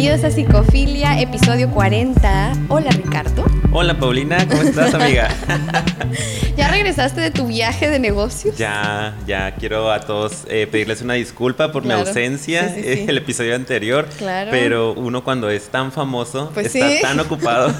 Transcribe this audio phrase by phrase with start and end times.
[0.00, 2.52] Bienvenidos a Psicofilia, episodio 40.
[2.70, 3.59] Hola Ricardo.
[3.72, 5.28] Hola Paulina, ¿cómo estás amiga?
[6.56, 8.56] ¿Ya regresaste de tu viaje de negocios?
[8.58, 13.04] Ya, ya quiero a todos eh, pedirles una disculpa por mi ausencia sí, sí, sí.
[13.08, 14.08] el episodio anterior.
[14.18, 14.50] Claro.
[14.50, 17.72] Pero uno cuando es tan famoso, Pues está tan ocupado.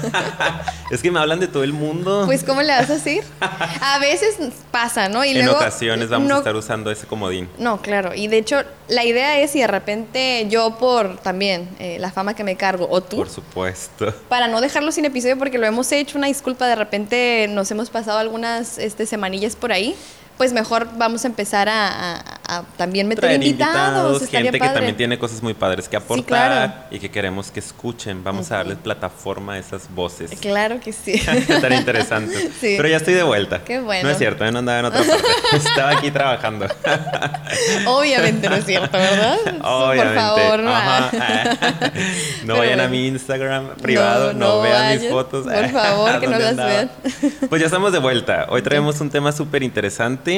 [0.91, 2.23] es que me hablan de todo el mundo.
[2.25, 3.23] Pues ¿cómo le vas a decir?
[3.41, 4.37] A veces
[4.71, 5.25] pasa, ¿no?
[5.25, 7.49] Y en luego, ocasiones vamos no- a estar usando ese comodín.
[7.59, 8.15] No, claro.
[8.15, 12.33] Y de hecho, la idea es si de repente yo por también eh, la fama
[12.33, 14.13] que me cargo, o tú, Por supuesto.
[14.29, 17.89] para no dejarlo sin episodio porque lo hemos hecho, una disculpa, de repente nos hemos
[17.89, 19.95] pasado algunas este, semanillas por ahí,
[20.41, 24.73] pues mejor vamos a empezar a, a- a también meter Traer invitados, gente que padre.
[24.73, 26.73] también tiene cosas muy padres que aportar claro.
[26.89, 28.23] y que queremos que escuchen.
[28.23, 30.31] Vamos a darles plataforma a esas voces.
[30.41, 31.11] Claro que sí.
[31.47, 32.49] Estaría interesante.
[32.59, 32.73] Sí.
[32.75, 33.63] Pero ya estoy de vuelta.
[33.63, 34.03] Qué bueno.
[34.03, 35.23] No es cierto, yo no andaba en otra parte.
[35.57, 36.65] Estaba aquí trabajando.
[37.85, 39.37] Obviamente no es cierto, ¿verdad?
[39.63, 40.13] Obviamente.
[40.19, 40.71] Por favor, no.
[42.41, 42.89] Pero vayan a bueno.
[42.89, 45.45] mi Instagram privado, No, no, no vean mis fotos.
[45.45, 46.69] Por favor, que no ¿Dónde las andaba?
[46.69, 46.91] vean.
[47.49, 48.47] Pues ya estamos de vuelta.
[48.49, 50.30] Hoy traemos un tema súper interesante.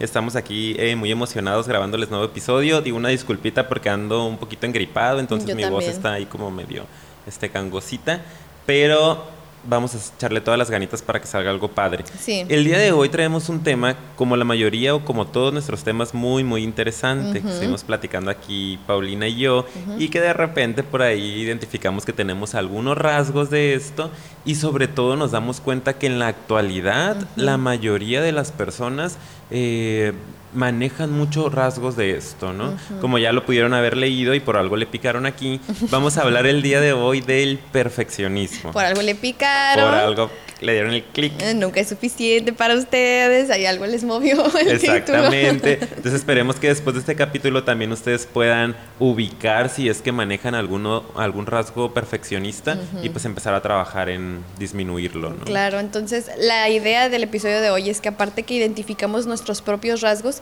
[0.00, 2.80] Estamos aquí eh, muy emocionados grabándoles nuevo episodio.
[2.80, 6.50] Digo una disculpita porque ando un poquito engripado, entonces Yo mi voz está ahí como
[6.50, 6.84] medio
[7.26, 8.22] este, gangosita.
[8.66, 9.24] Pero
[9.64, 12.04] vamos a echarle todas las ganitas para que salga algo padre.
[12.20, 12.44] Sí.
[12.48, 16.14] El día de hoy traemos un tema, como la mayoría o como todos nuestros temas,
[16.14, 17.40] muy, muy interesante.
[17.40, 19.66] que Estuvimos platicando aquí Paulina y yo,
[19.98, 24.10] y que de repente por ahí identificamos que tenemos algunos rasgos de esto,
[24.44, 29.18] y sobre todo nos damos cuenta que en la actualidad la mayoría de las personas
[29.50, 30.12] eh,
[30.54, 32.74] manejan muchos rasgos de esto, ¿no?
[33.00, 35.60] Como ya lo pudieron haber leído y por algo le picaron aquí,
[35.90, 38.72] vamos a hablar el día de hoy del perfeccionismo.
[38.72, 39.84] Por algo le picaron.
[39.84, 41.32] Por algo le dieron el clic.
[41.40, 43.48] Eh, Nunca es suficiente para ustedes.
[43.50, 45.76] Ahí algo les movió el Exactamente.
[45.76, 45.92] título.
[45.96, 50.54] Entonces esperemos que después de este capítulo también ustedes puedan ubicar si es que manejan
[50.56, 55.44] alguno, algún rasgo perfeccionista y pues empezar a trabajar en disminuirlo, ¿no?
[55.44, 60.00] Claro, entonces la idea del episodio de hoy es que aparte que identificamos nuestros propios
[60.00, 60.37] rasgos,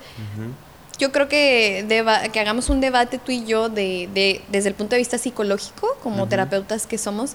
[0.98, 4.74] yo creo que, deba- que hagamos un debate tú y yo de, de- desde el
[4.74, 7.32] punto de vista psicológico, como terapeutas que somos,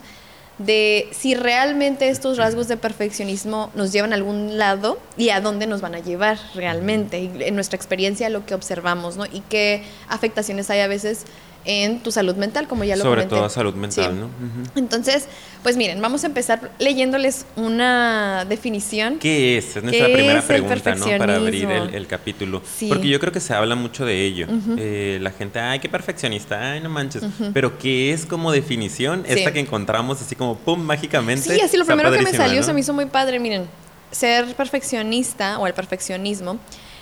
[0.57, 5.65] de si realmente estos rasgos de perfeccionismo nos llevan a algún lado y a dónde
[5.65, 7.17] nos van a llevar realmente,
[7.47, 9.25] en nuestra experiencia lo que observamos, ¿no?
[9.25, 11.25] Y qué afectaciones hay a veces
[11.63, 13.35] en tu salud mental, como ya lo Sobre comenté.
[13.35, 14.19] todo salud mental, Sí.
[14.19, 14.29] ¿no?
[14.75, 15.27] Entonces,
[15.61, 19.19] pues miren, vamos a empezar leyéndoles una definición.
[19.19, 19.75] ¿Qué es?
[19.77, 21.05] Es nuestra ¿Qué primera es pregunta, ¿no?
[21.17, 22.61] Para abrir el, el capítulo.
[22.77, 22.87] Sí.
[22.89, 24.47] Porque yo creo que se habla mucho de ello.
[24.77, 27.23] Eh, la gente, ay, qué perfeccionista, ay, no manches.
[27.53, 29.23] Pero ¿qué es como definición?
[29.27, 29.33] Sí.
[29.33, 31.53] Esta que encontramos así como, pum, mágicamente.
[31.55, 32.65] Sí, así lo primero que me salió ¿no?
[32.65, 33.39] se me hizo muy padre.
[33.39, 33.65] Miren,
[34.09, 36.59] ser perfeccionista o el perfeccionismo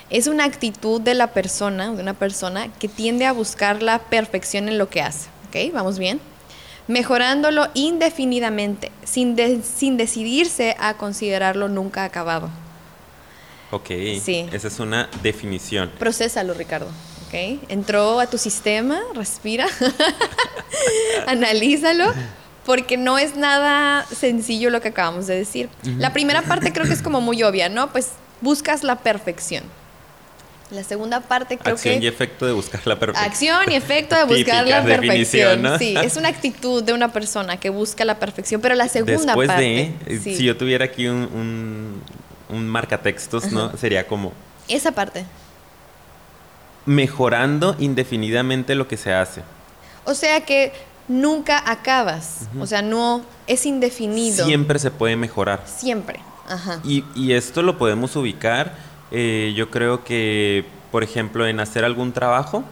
[0.09, 4.67] es una actitud de la persona, de una persona que tiende a buscar la perfección
[4.69, 5.29] en lo que hace.
[5.49, 5.73] ¿Ok?
[5.73, 6.19] ¿Vamos bien?
[6.87, 12.49] Mejorándolo indefinidamente, sin, de- sin decidirse a considerarlo nunca acabado.
[13.71, 13.87] Ok,
[14.23, 14.47] Sí.
[14.51, 15.91] esa es una definición.
[15.99, 16.87] Procésalo, Ricardo.
[17.27, 17.59] ¿ok?
[17.69, 19.67] Entró a tu sistema, respira,
[21.27, 22.11] analízalo,
[22.65, 25.69] porque no es nada sencillo lo que acabamos de decir.
[25.83, 27.91] La primera parte creo que es como muy obvia, ¿no?
[27.91, 28.09] Pues
[28.41, 29.63] buscas la perfección.
[30.71, 32.05] La segunda parte creo Acción que...
[32.05, 33.31] y efecto de buscar la perfección.
[33.31, 35.63] Acción y efecto de buscar la definición, perfección.
[35.63, 35.77] ¿no?
[35.79, 39.47] Sí, es una actitud de una persona que busca la perfección, pero la segunda Después
[39.47, 39.63] parte...
[39.63, 42.01] de, eh, sí, si yo tuviera aquí un, un,
[42.55, 43.75] un marcatextos, ¿no?
[43.77, 44.31] Sería como
[44.67, 45.25] Esa parte.
[46.85, 49.41] mejorando indefinidamente lo que se hace.
[50.05, 50.71] O sea que
[51.07, 52.47] nunca acabas.
[52.59, 54.45] O sea, no es indefinido.
[54.45, 55.61] Siempre se puede mejorar.
[55.65, 56.19] Siempre.
[56.47, 56.79] Ajá.
[56.83, 58.73] Y, y esto lo podemos ubicar,
[59.11, 62.63] eh, yo creo que, por ejemplo, en hacer algún trabajo,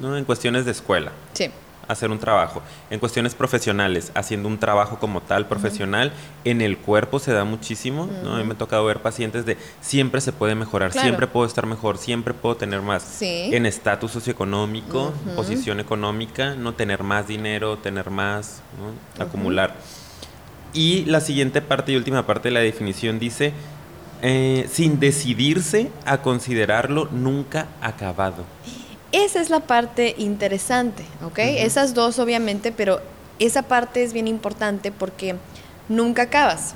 [0.00, 0.16] ¿no?
[0.16, 1.12] En cuestiones de escuela.
[1.32, 1.50] Sí.
[1.88, 2.62] hacer un trabajo.
[2.88, 6.12] En cuestiones profesionales, haciendo un trabajo como tal, profesional,
[6.44, 8.08] en el cuerpo se da muchísimo.
[8.22, 8.36] ¿no?
[8.36, 11.04] A mí me ha tocado ver pacientes de siempre se puede mejorar, Claro.
[11.04, 13.02] siempre puedo estar mejor, siempre puedo tener más.
[13.02, 13.50] Sí.
[13.52, 19.24] En estatus socioeconómico, posición económica, no tener más dinero, tener más, ¿no?
[19.24, 19.74] acumular.
[20.72, 23.52] Y la siguiente parte y última parte de la definición dice,
[24.22, 28.44] eh, sin decidirse a considerarlo nunca acabado.
[29.12, 31.38] Esa es la parte interesante, ¿ok?
[31.38, 33.00] Esas dos obviamente, pero
[33.40, 35.34] esa parte es bien importante porque
[35.88, 36.74] nunca acabas,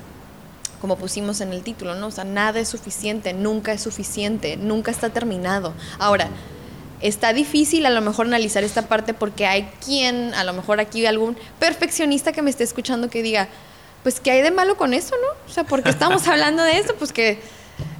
[0.81, 2.07] como pusimos en el título, ¿no?
[2.07, 5.73] O sea, nada es suficiente, nunca es suficiente, nunca está terminado.
[5.97, 6.27] Ahora,
[7.01, 11.05] está difícil a lo mejor analizar esta parte porque hay quien, a lo mejor aquí
[11.05, 13.47] algún perfeccionista que me esté escuchando que diga,
[14.05, 15.49] pues, ¿qué hay de malo con eso, no?
[15.49, 17.39] O sea, porque estamos hablando de esto, pues que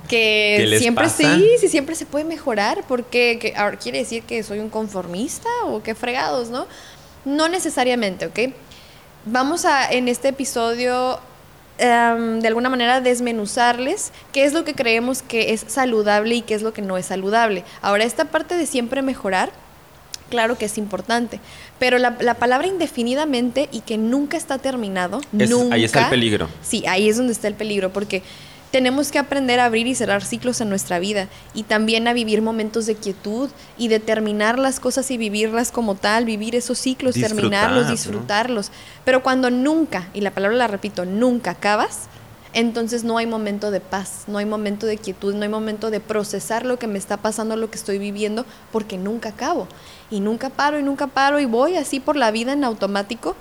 [0.08, 1.36] que ¿Qué les siempre pasa?
[1.36, 5.50] sí, sí, siempre se puede mejorar, porque que, ahora, quiere decir que soy un conformista
[5.66, 6.68] o qué fregados, ¿no?
[7.26, 8.54] No necesariamente, ¿ok?
[9.26, 11.20] Vamos a en este episodio
[11.80, 16.54] em, de alguna manera desmenuzarles qué es lo que creemos que es saludable y qué
[16.54, 17.64] es lo que no es saludable.
[17.82, 19.52] Ahora, esta parte de siempre mejorar,
[20.30, 21.40] claro que es importante,
[21.80, 25.76] pero la, la palabra indefinidamente y que nunca está terminado, nunca.
[25.76, 26.50] Ahí está el peligro.
[26.62, 28.24] Sí, ahí es donde está el peligro, porque
[28.76, 32.42] tenemos que aprender a abrir y cerrar ciclos en nuestra vida y también a vivir
[32.42, 37.16] momentos de quietud y de terminar las cosas y vivirlas como tal, vivir esos ciclos,
[37.16, 38.72] terminarlos, disfrutarlos.
[39.06, 42.10] Pero cuando nunca, y la palabra la repito, nunca acabas,
[42.56, 46.00] entonces no hay momento de paz, no hay momento de quietud, no hay momento de
[46.00, 49.68] procesar lo que me está pasando, lo que estoy viviendo, porque nunca acabo.
[50.10, 53.36] Y nunca paro y nunca paro y voy así por la vida en automático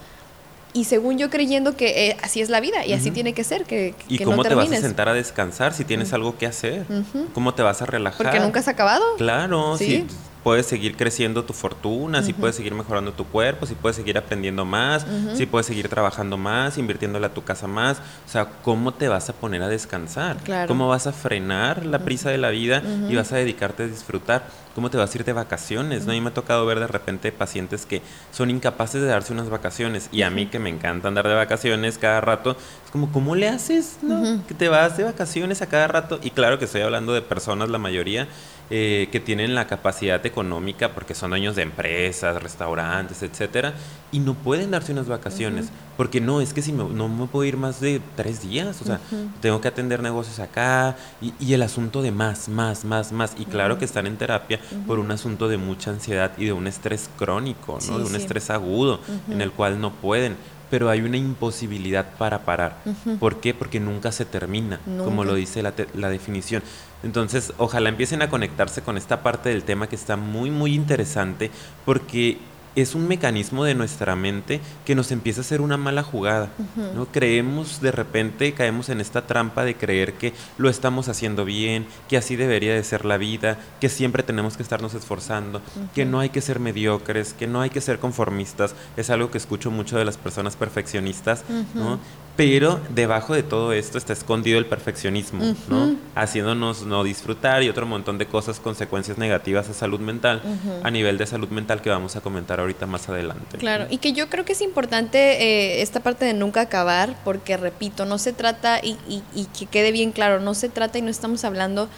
[0.74, 3.64] y según yo creyendo que eh, así es la vida y así tiene que ser,
[3.64, 6.84] que, ¿Y cómo te vas a sentar a descansar si tienes algo que hacer?
[7.32, 8.26] ¿Cómo te vas a relajar?
[8.26, 9.04] Porque nunca has acabado.
[9.16, 10.04] Claro, ¿Sí?
[10.44, 14.66] Puedes seguir creciendo tu fortuna, si puedes seguir mejorando tu cuerpo, si puedes seguir aprendiendo
[14.66, 17.98] más, si puedes seguir trabajando más, invirtiéndole a tu casa más.
[18.26, 20.36] O sea, ¿cómo te vas a poner a descansar?
[20.68, 24.44] ¿Cómo vas a frenar la prisa de la vida y vas a dedicarte a disfrutar?
[24.74, 26.04] ¿Cómo te vas a ir de vacaciones?
[26.04, 26.12] ¿no?
[26.12, 28.02] A mí me ha tocado ver de repente pacientes que
[28.32, 31.96] son incapaces de darse unas vacaciones y a mí que me encanta andar de vacaciones
[31.96, 33.98] cada rato, es como, ¿cómo le haces?
[34.02, 34.44] ¿no?
[34.46, 36.18] Que te vas de vacaciones a cada rato.
[36.22, 38.28] Y claro que estoy hablando de personas, la mayoría,
[38.70, 43.74] eh, que tienen la capacidad económica porque son dueños de empresas, restaurantes, etcétera,
[44.10, 45.68] y no pueden darse unas vacaciones,
[45.98, 49.00] porque no, es que si no me puedo ir más de tres días, o sea,
[49.42, 53.76] tengo que atender negocios acá, y, el asunto de más, más, más, más, y claro
[53.78, 57.78] que están en terapia por un asunto de mucha ansiedad y de un estrés crónico,
[57.88, 57.98] ¿no?
[57.98, 60.36] de un estrés agudo, en el cual no pueden
[60.70, 62.78] pero hay una imposibilidad para parar.
[63.20, 63.54] ¿Por qué?
[63.54, 66.64] Porque nunca se termina, como lo dice la, la, definición.
[67.04, 71.50] Entonces, ojalá empiecen a conectarse con esta parte del tema que está muy, muy interesante,
[71.84, 72.38] porque
[72.76, 76.50] es un mecanismo de nuestra mente que nos empieza a hacer una mala jugada.
[76.94, 77.06] ¿no?
[77.06, 82.16] Creemos, de repente caemos en esta trampa de creer que lo estamos haciendo bien, que
[82.16, 85.62] así debería de ser la vida, que siempre tenemos que estarnos esforzando,
[85.94, 88.74] que no hay que ser mediocres, que no hay que ser conformistas.
[88.96, 92.00] Es algo que escucho mucho de las personas perfeccionistas, ¿no?
[92.36, 95.94] Pero debajo de todo esto está escondido el perfeccionismo, ¿no?
[96.16, 100.42] Haciéndonos no disfrutar y otro montón de cosas, consecuencias negativas a salud mental,
[100.82, 103.58] a nivel de salud mental que vamos a comentar ahorita más adelante.
[103.58, 107.56] Claro, y que yo creo que es importante eh, esta parte de nunca acabar, porque
[107.56, 111.02] repito, no se trata, y, y, y que quede bien claro, no se trata y
[111.02, 111.88] no estamos hablando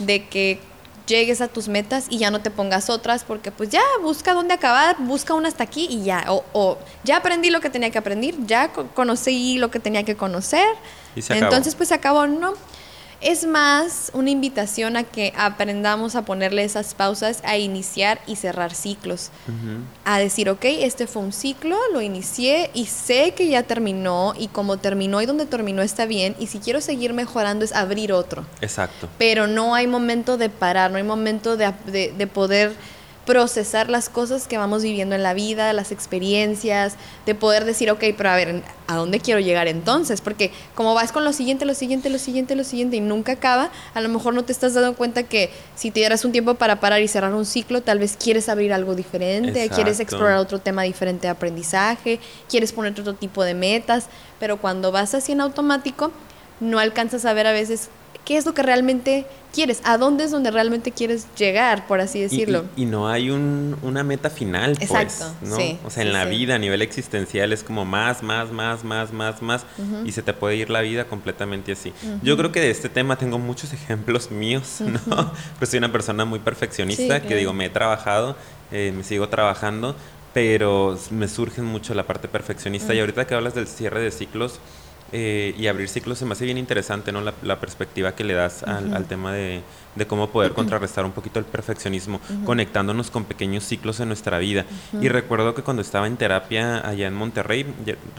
[0.00, 0.58] de que
[1.06, 4.54] llegues a tus metas y ya no te pongas otras porque pues ya busca dónde
[4.54, 6.24] acabar, busca una hasta aquí y ya.
[6.28, 10.66] O, ya aprendí lo que tenía que aprender, ya conocí lo que tenía que conocer.
[11.14, 12.54] Entonces pues se acabó, ¿no?
[13.20, 18.74] Es más una invitación a que aprendamos a ponerle esas pausas, a iniciar y cerrar
[18.74, 19.30] ciclos.
[20.04, 24.48] A decir, ok, este fue un ciclo, lo inicié y sé que ya terminó y
[24.48, 28.44] como terminó y donde terminó está bien y si quiero seguir mejorando es abrir otro.
[28.60, 29.08] Exacto.
[29.18, 31.72] Pero no hay momento de parar, no hay momento de,
[32.16, 32.74] de poder
[33.26, 36.94] procesar las cosas que vamos viviendo en la vida, las experiencias,
[37.26, 40.20] de poder decir, ok, pero a ver, ¿a dónde quiero llegar entonces?
[40.20, 43.70] Porque como vas con lo siguiente, lo siguiente, lo siguiente, lo siguiente y nunca acaba,
[43.94, 46.78] a lo mejor no te estás dando cuenta que si te dieras un tiempo para
[46.78, 50.84] parar y cerrar un ciclo, tal vez quieres abrir algo diferente, quieres explorar otro tema
[50.84, 54.06] diferente de aprendizaje, quieres poner otro tipo de metas,
[54.38, 56.12] pero cuando vas así en automático,
[56.60, 57.90] no alcanzas a ver a veces
[58.26, 62.20] qué es lo que realmente quieres, a dónde es donde realmente quieres llegar, por así
[62.20, 62.64] decirlo.
[62.76, 65.56] Y, no hay un, una meta final, pues, Exacto, ¿no?
[65.84, 69.40] o sea, en la vida a nivel existencial es como más, más, más, más, más,
[69.40, 69.64] más,
[70.04, 71.92] y se te puede ir la vida completamente así.
[72.22, 75.32] Yo creo que de este tema tengo muchos ejemplos míos, ¿no?
[75.58, 78.36] Pues soy una persona muy perfeccionista, que digo, me he trabajado,
[78.72, 79.94] eh, me sigo trabajando,
[80.34, 82.92] pero me surge mucho la parte perfeccionista.
[82.92, 84.58] Y ahorita que hablas del cierre de ciclos,
[85.12, 87.20] eh, y abrir ciclos se me hace bien interesante, ¿no?
[87.20, 89.62] La, perspectiva que le das al, tema de,
[90.08, 94.64] cómo poder contrarrestar un poquito el perfeccionismo, conectándonos con pequeños ciclos en nuestra vida.
[95.00, 97.66] Y recuerdo que cuando estaba en terapia allá en Monterrey,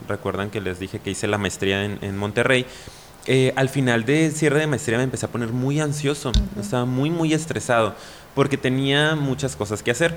[0.07, 2.65] recuerdan que les dije que hice la maestría en, Monterrey,
[3.25, 7.09] eh, al final de cierre de maestría me empecé a poner muy ansioso, estaba muy,
[7.09, 7.95] muy estresado,
[8.33, 10.15] porque tenía muchas cosas que hacer.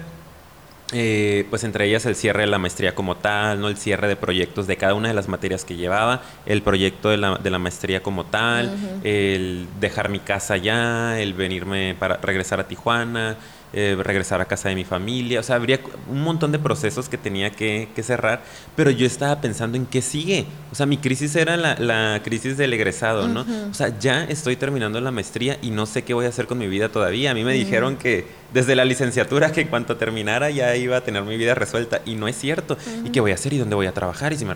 [0.92, 3.68] Eh, pues entre ellas el cierre de la maestría como tal, ¿no?
[3.68, 7.16] el cierre de proyectos de cada una de las materias que llevaba, el proyecto de
[7.16, 8.72] la, de la maestría como tal,
[9.04, 13.36] el dejar mi casa ya, el venirme para regresar a Tijuana,
[13.72, 17.16] eh, regresar a casa de mi familia, o sea, habría un montón de procesos que
[17.16, 18.42] tenía que, cerrar,
[18.74, 22.72] pero yo estaba pensando en qué sigue, o sea, mi crisis era la, crisis del
[22.72, 23.46] egresado, ¿no?
[23.70, 26.58] O sea, ya estoy terminando la maestría y no sé qué voy a hacer con
[26.58, 27.30] mi vida todavía.
[27.30, 31.00] A mí me dijeron que desde la licenciatura que en cuanto terminara ya iba a
[31.02, 32.76] tener mi vida resuelta y no es cierto.
[33.04, 34.32] ¿Y qué voy a hacer y dónde voy a trabajar?
[34.32, 34.54] Y, si me...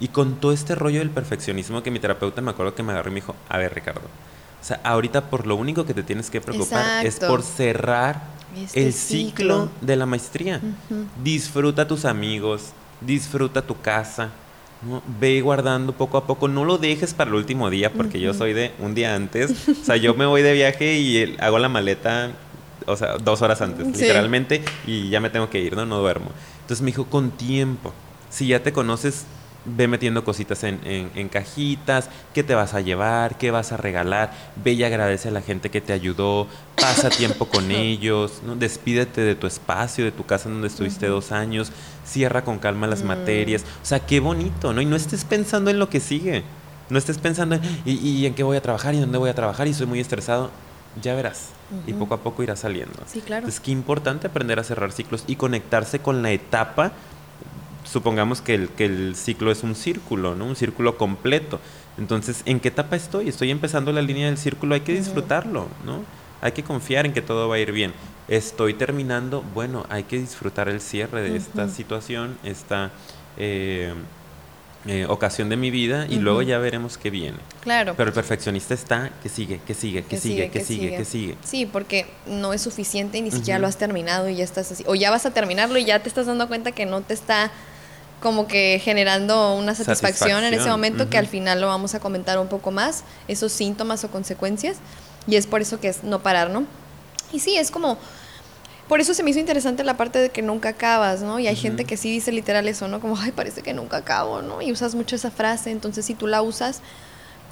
[0.00, 3.10] y con todo este rollo del perfeccionismo que mi terapeuta me acuerdo que me agarró
[3.10, 4.02] y me dijo, a ver Ricardo,
[4.60, 8.86] o sea, ahorita por lo único que te tienes que preocupar es por cerrar este
[8.86, 10.60] el ciclo, de la maestría.
[11.22, 14.30] Disfruta a tus amigos, disfruta tu casa,
[15.20, 18.52] ve guardando poco a poco, no lo dejes para el último día, porque yo soy
[18.52, 22.30] de un día antes, o sea, yo me voy de viaje y hago la maleta,
[22.86, 25.86] o sea, dos horas antes, literalmente, y ya me tengo que ir, ¿no?
[25.86, 26.30] No duermo.
[26.62, 27.92] Entonces me dijo, con tiempo,
[28.30, 29.24] si ya te conoces
[29.66, 34.32] ve metiendo cositas en, en, cajitas, qué te vas a llevar, qué vas a regalar,
[34.62, 36.46] ve y agradece a la gente que te ayudó,
[36.80, 38.56] pasa tiempo con ellos, ¿no?
[38.56, 41.72] despídete de tu espacio, de tu casa donde estuviste dos años,
[42.04, 43.06] cierra con calma las mm.
[43.06, 44.80] materias, o sea, qué bonito, ¿no?
[44.80, 46.44] Y no estés pensando en lo que sigue,
[46.88, 49.66] no estés pensando en, ¿y, en qué voy a trabajar y dónde voy a trabajar
[49.66, 50.50] y soy muy estresado,
[51.02, 51.50] ya verás.
[51.86, 52.94] Y poco a poco irá saliendo.
[53.06, 53.48] Sí, claro.
[53.48, 56.92] Es que importante aprender a cerrar ciclos y conectarse con la etapa
[57.90, 60.46] supongamos que el, que el ciclo es un círculo, ¿no?
[60.46, 61.60] Un círculo completo.
[61.98, 63.28] Entonces, ¿en qué etapa estoy?
[63.28, 66.04] Estoy empezando la línea del círculo, hay que disfrutarlo, ¿no?
[66.42, 67.92] Hay que confiar en que todo va a ir bien.
[68.28, 72.90] Estoy terminando, bueno, hay que disfrutar el cierre de esta situación, esta
[73.38, 73.94] eh,
[74.88, 77.38] eh, ocasión de mi vida y luego ya veremos qué viene.
[77.60, 77.94] Claro.
[77.96, 81.36] Pero el perfeccionista está que sigue, que sigue, que, sigue, que, sigue, que sigue.
[81.42, 84.84] Sí, porque no es suficiente y ni siquiera lo has terminado y ya estás así.
[84.86, 87.50] O ya vas a terminarlo y ya te estás dando cuenta que no te está
[88.20, 92.38] como que generando una satisfacción, en ese momento que al final lo vamos a comentar
[92.38, 94.78] un poco más, esos síntomas o consecuencias.
[95.26, 96.64] Y es por eso que es no parar, ¿no?
[97.32, 97.98] Y sí, es como...
[98.88, 101.40] Por eso se me hizo interesante la parte de que nunca acabas, ¿no?
[101.40, 103.00] Y hay gente que sí dice literal eso, ¿no?
[103.00, 104.62] Como, ay, parece que nunca acabo, ¿no?
[104.62, 106.82] Y usas mucho esa frase, entonces si tú la usas,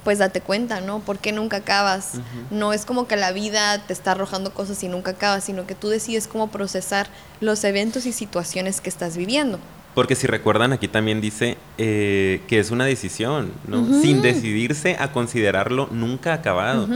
[0.05, 0.99] pues date cuenta, ¿no?
[0.99, 2.11] ¿Por qué nunca acabas?
[2.51, 5.75] No es como que la vida te está arrojando cosas y nunca acabas, sino que
[5.75, 7.07] tú decides cómo procesar
[7.41, 9.59] los eventos y situaciones que estás viviendo.
[9.95, 14.01] Porque si recuerdan, aquí también dice eh, que es una decisión, ¿no?
[14.01, 16.87] Sin decidirse a considerarlo nunca acabado.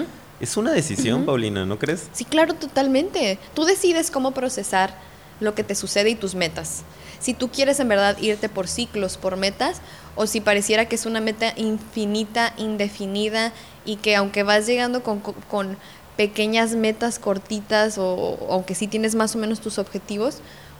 [0.41, 2.09] Es una decisión, Paulina, ¿no crees?
[2.11, 3.39] Sí, claro, totalmente.
[3.53, 4.93] Tú decides cómo procesar
[5.39, 6.83] lo que te sucede y tus metas.
[7.19, 9.81] Si tú quieres en verdad irte por ciclos, por metas,
[10.15, 13.53] o si pareciera que es una meta infinita, indefinida,
[13.85, 15.77] y que aunque vas llegando con, con
[16.17, 20.39] pequeñas metas cortitas, o aunque sí tienes más o menos tus objetivos,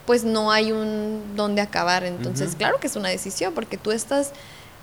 [0.10, 2.04] pues no hay un donde acabar.
[2.04, 4.32] Entonces, claro que es una decisión, porque tú estás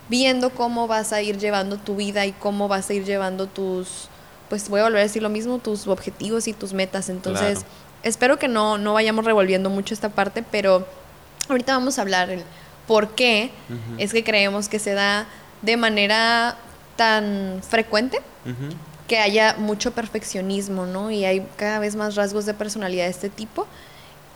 [0.08, 4.08] viendo cómo vas a ir llevando tu vida y cómo vas a ir llevando tus,
[4.48, 7.08] pues voy a volver a decir lo mismo, tus objetivos y tus metas.
[7.08, 7.64] Entonces,
[8.04, 10.86] espero que no, no vayamos revolviendo mucho esta parte, pero
[11.48, 12.44] ahorita vamos a hablar el
[12.86, 13.50] por qué
[13.98, 15.26] es que creemos que se da
[15.60, 16.56] de manera
[16.94, 18.20] tan frecuente.
[19.08, 21.10] que haya mucho perfeccionismo, ¿no?
[21.10, 23.66] Y hay cada vez más rasgos de personalidad de este tipo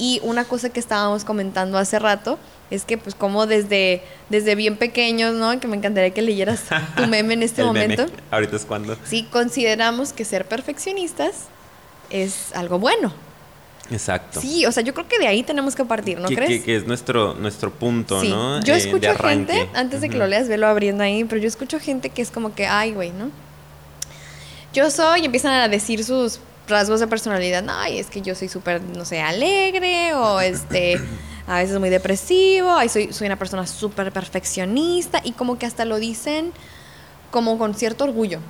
[0.01, 2.39] y una cosa que estábamos comentando hace rato
[2.71, 5.61] es que pues como desde, desde bien pequeños, ¿no?
[5.61, 6.63] Que me encantaría que leyeras
[6.97, 8.07] tu meme en este momento.
[8.31, 8.97] Ahorita es cuando.
[9.05, 11.49] Sí, consideramos que ser perfeccionistas
[12.09, 13.13] es algo bueno.
[13.91, 14.41] Exacto.
[14.41, 16.63] Sí, o sea, yo creo que de ahí tenemos que partir, ¿no crees?
[16.63, 18.63] Que, es nuestro, nuestro punto, ¿no?
[18.63, 21.79] Yo eh, escucho gente, antes de que lo leas, velo abriendo ahí, pero yo escucho
[21.79, 23.31] gente que es como que, ay, güey, ¿no?
[24.73, 26.39] Yo soy, y empiezan a decir sus
[26.71, 31.01] rasgos de personalidad, ay, es que yo soy súper, no sé, alegre o este,
[31.47, 35.85] a veces muy depresivo, ay, soy, soy una persona súper perfeccionista y como que hasta
[35.85, 36.53] lo dicen
[37.31, 38.41] como con cierto orgullo.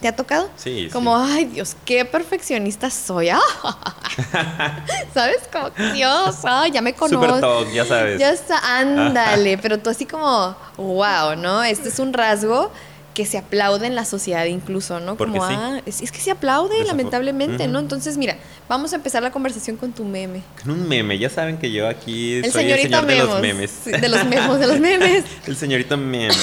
[0.00, 0.48] ¿Te ha tocado?
[0.56, 0.88] Sí.
[0.90, 3.28] Como, ay Dios, qué perfeccionista soy.
[5.14, 5.40] ¿Sabes?
[5.52, 6.36] Como, Dios,
[6.72, 7.60] ya me conozco.
[7.60, 8.18] Super ya sabes.
[8.18, 9.58] Ya está, ándale.
[9.62, 11.62] pero tú así como, wow, ¿no?
[11.62, 12.72] Este es un rasgo
[13.14, 15.16] que se aplaude en la sociedad incluso, ¿no?
[15.16, 17.78] Como, ah, es, que se aplaude, lamentablemente, ¿no?
[17.78, 18.36] Entonces, mira,
[18.68, 20.42] vamos a empezar la conversación con tu meme.
[20.62, 23.84] Con un meme, ya saben que yo aquí el soy el señor de los memes.
[23.84, 25.24] de los memes, de los memes.
[25.46, 26.34] el señorito meme.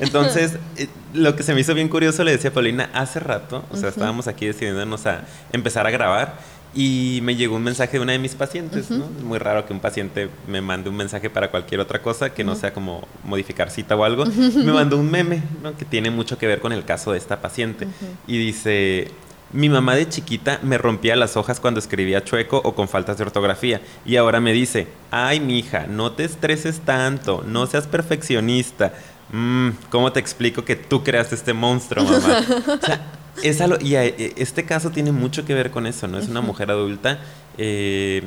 [0.00, 3.64] Entonces, eh, lo que se me hizo bien curioso, le decía a Paulina, hace rato,
[3.70, 8.00] o sea, estábamos aquí decidiéndonos a empezar a grabar y me llegó un mensaje de
[8.00, 9.06] una de mis pacientes, ¿no?
[9.16, 12.44] Es muy raro que un paciente me mande un mensaje para cualquier otra cosa que
[12.44, 14.26] no sea como modificar cita o algo.
[14.26, 15.74] Me mandó un meme, ¿no?
[15.74, 17.88] Que tiene mucho que ver con el caso de esta paciente.
[18.26, 19.10] Y dice,
[19.52, 23.24] mi mamá de chiquita me rompía las hojas cuando escribía chueco o con faltas de
[23.24, 23.80] ortografía.
[24.04, 28.92] Y ahora me dice, ay, mija, no te estreses tanto, no seas perfeccionista.
[29.32, 32.44] Mm, ¿Cómo te explico que tú creaste este monstruo, mamá?
[32.66, 33.00] O sea,
[33.42, 36.18] es y eh, este caso tiene mucho que ver con eso, ¿no?
[36.18, 37.20] Es una mujer adulta
[37.58, 38.22] eh,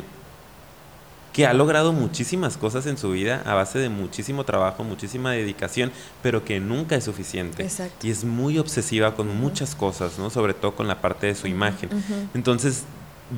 [1.34, 5.92] que ha logrado muchísimas cosas en su vida a base de muchísimo trabajo, muchísima dedicación,
[6.22, 7.64] pero que nunca es suficiente.
[7.64, 8.08] Exacto.
[8.08, 10.30] Y es muy obsesiva con muchas cosas, ¿no?
[10.30, 11.90] Sobre todo con la parte de su imagen.
[12.34, 12.84] Entonces,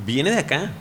[0.05, 0.71] viene de acá.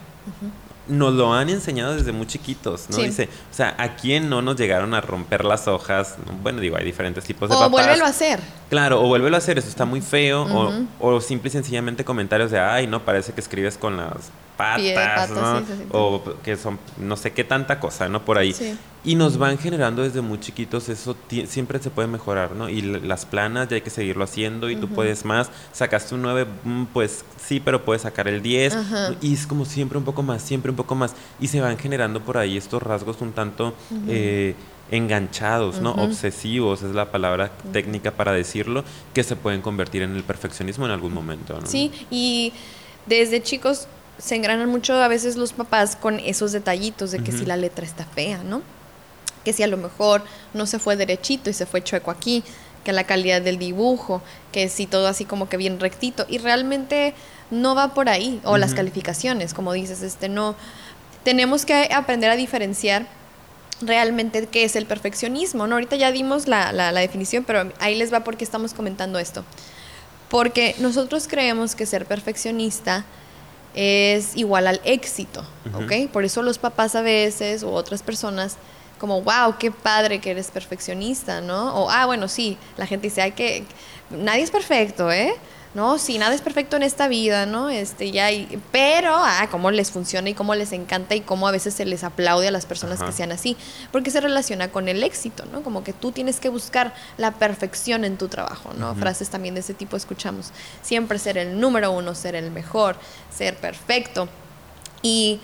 [0.87, 2.97] Nos lo han enseñado desde muy chiquitos, ¿no?
[2.97, 6.15] Dice, o sea, ¿a quién no nos llegaron a romper las hojas?
[6.41, 7.71] Bueno, digo, hay diferentes tipos de o papás.
[7.71, 8.39] vuélvelo a hacer.
[8.69, 10.43] Claro, o vuélvelo a hacer, eso está muy feo.
[10.43, 14.31] o, o simple y sencillamente comentarios de, ay, no, parece que escribes con las
[14.61, 15.63] patas, ¿no?
[15.91, 18.23] o que son no sé qué tanta cosa, ¿no?
[18.23, 18.55] Por ahí.
[19.03, 21.15] Y nos van generando desde muy chiquitos, eso
[21.47, 22.69] siempre se puede mejorar, ¿no?
[22.69, 25.49] Y las planas ya hay que seguirlo haciendo y tú puedes más.
[25.71, 28.77] Sacaste un 9, mm, pues sí, pero puedes sacar el 10.
[29.21, 31.15] Y es como siempre un poco más, siempre un poco más.
[31.39, 33.73] Y se van generando por ahí estos rasgos un tanto...
[34.07, 34.55] Eh,
[34.91, 35.93] enganchados, ¿no?
[35.93, 40.91] Obsesivos es la palabra técnica para decirlo, que se pueden convertir en el perfeccionismo en
[40.91, 41.65] algún momento, ¿no?
[41.65, 42.51] Sí, y
[43.05, 43.87] desde chicos
[44.21, 47.85] se engranan mucho a veces los papás con esos detallitos de que si la letra
[47.85, 48.61] está fea, ¿no?
[49.43, 50.23] Que si a lo mejor
[50.53, 52.43] no se fue derechito y se fue chueco aquí,
[52.83, 57.15] que la calidad del dibujo, que si todo así como que bien rectito y realmente
[57.49, 60.55] no va por ahí o las calificaciones, como dices, este no
[61.23, 63.07] tenemos que aprender a diferenciar
[63.81, 65.75] realmente qué es el perfeccionismo, ¿no?
[65.75, 69.43] Ahorita ya dimos la, la, la definición, pero ahí les va porque estamos comentando esto.
[70.29, 73.03] Porque nosotros creemos que ser perfeccionista
[73.73, 76.09] es igual al éxito, ¿ok?
[76.11, 78.57] Por eso los papás a veces o otras personas
[78.97, 81.73] como, wow, qué padre que eres perfeccionista, ¿no?
[81.75, 83.63] O, ah, bueno, sí, la gente dice, hay que,
[84.11, 85.33] nadie es perfecto, ¿eh?
[85.73, 85.97] ¿No?
[85.97, 87.69] Si nada es perfecto en esta vida, ¿no?
[87.69, 88.27] Este, ya
[88.71, 92.03] pero, ah, cómo les funciona y cómo les encanta y cómo a veces se les
[92.03, 93.55] aplaude a las personas que sean así,
[93.91, 95.63] porque se relaciona con el éxito, ¿no?
[95.63, 98.95] Como que tú tienes que buscar la perfección en tu trabajo, ¿no?
[98.95, 100.51] Frases también de ese tipo escuchamos.
[100.81, 102.97] Siempre ser el número uno, ser el mejor,
[103.33, 104.27] ser perfecto.
[105.01, 105.39] Y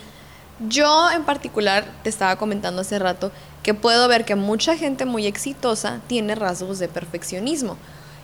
[0.67, 3.31] yo en particular te estaba comentando hace rato
[3.63, 7.77] que puedo ver que mucha gente muy exitosa tiene rasgos de perfeccionismo.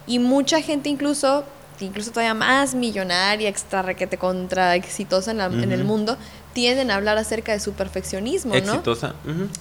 [0.05, 1.45] Y mucha gente incluso
[1.83, 6.17] incluso todavía más millonaria, extra requete contra exitosa en, el mundo,
[6.53, 8.57] tienden a hablar acerca de su perfeccionismo, ¿no?
[8.57, 9.15] Exitosa.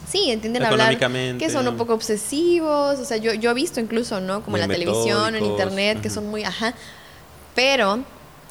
[0.09, 0.99] Sí, entienden a hablar
[1.38, 4.43] que son un poco obsesivos, o sea, yo, yo he visto incluso, ¿no?
[4.43, 6.75] Como en la televisión, en internet, que son muy, ajá.
[7.54, 8.00] Pero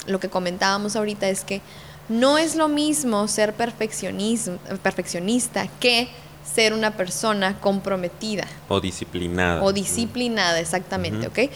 [0.07, 1.61] lo que comentábamos ahorita es que
[2.09, 6.09] no es lo mismo ser perfeccionista que
[6.43, 8.45] ser una persona comprometida.
[8.67, 9.63] O disciplinada.
[9.63, 11.51] O disciplinada, exactamente, ¿ok?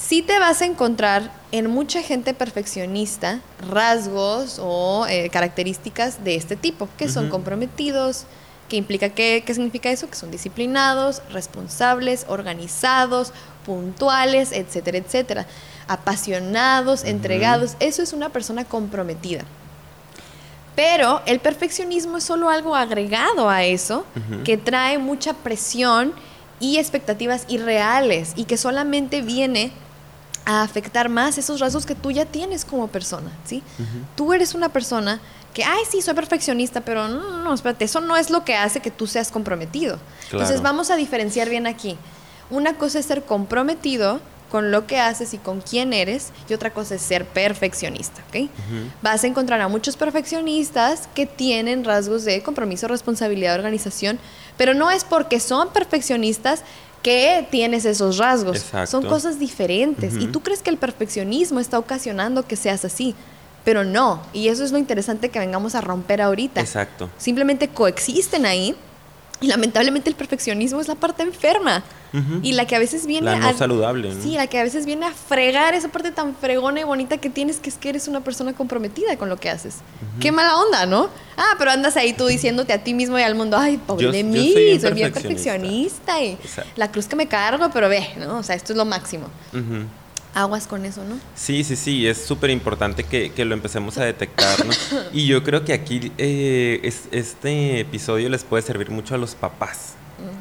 [0.00, 6.56] Sí te vas a encontrar en mucha gente perfeccionista rasgos o eh, características de este
[6.56, 8.24] tipo, que son comprometidos,
[8.68, 10.08] que implica que, ¿qué significa eso?
[10.08, 13.32] Que son disciplinados, responsables, organizados,
[13.66, 15.46] puntuales, etcétera, etcétera.
[15.88, 17.76] Apasionados, entregados.
[17.80, 19.44] Eso es una persona comprometida.
[20.76, 24.06] Pero el perfeccionismo es solo algo agregado a eso,
[24.44, 26.14] que trae mucha presión
[26.60, 29.72] y expectativas irreales y que solamente viene
[30.44, 33.62] a afectar más esos rasgos que tú ya tienes como persona, ¿sí?
[34.16, 35.20] Tú eres una persona
[35.54, 38.80] que, ay, sí, soy perfeccionista, pero no, no, espérate, eso no es lo que hace
[38.80, 39.98] que tú seas comprometido.
[40.30, 41.98] Entonces vamos a diferenciar bien aquí.
[42.50, 46.72] Una cosa es ser comprometido con lo que haces y con quién eres, y otra
[46.72, 48.50] cosa es ser perfeccionista, ¿ok?
[49.00, 54.18] Vas a encontrar a muchos perfeccionistas que tienen rasgos de compromiso, responsabilidad, organización,
[54.56, 56.64] pero no es porque son perfeccionistas
[57.02, 58.64] que tienes esos rasgos.
[58.86, 60.14] Son cosas diferentes.
[60.16, 63.14] Y tú crees que el perfeccionismo está ocasionando que seas así.
[63.64, 64.22] Pero no.
[64.32, 66.60] Y eso es lo interesante que vengamos a romper ahorita.
[66.60, 67.10] Exacto.
[67.18, 68.74] Simplemente coexisten ahí.
[69.40, 71.82] Y lamentablemente el perfeccionismo es la parte enferma.
[72.42, 74.12] Y la que a veces viene la no saludable.
[74.20, 77.30] Sí, la que a veces viene a fregar esa parte tan fregona y bonita que
[77.30, 79.76] tienes, que es que eres una persona comprometida con lo que haces.
[80.18, 81.08] Qué mala onda, ¿no?
[81.36, 84.24] Ah, pero andas ahí tú diciéndote a ti mismo y al mundo, ay, pobre de
[84.24, 86.36] mí, soy, bien perfeccionista y
[86.76, 88.38] la cruz que me cargo, pero ve, ¿no?
[88.38, 89.28] O sea, esto es lo máximo.
[90.34, 91.18] Aguas con eso, ¿no?
[91.34, 94.72] Sí, sí, sí, es súper importante que, que, lo empecemos a detectar, ¿no?
[95.12, 99.34] y yo creo que aquí eh, es, este episodio les puede servir mucho a los
[99.34, 99.94] papás.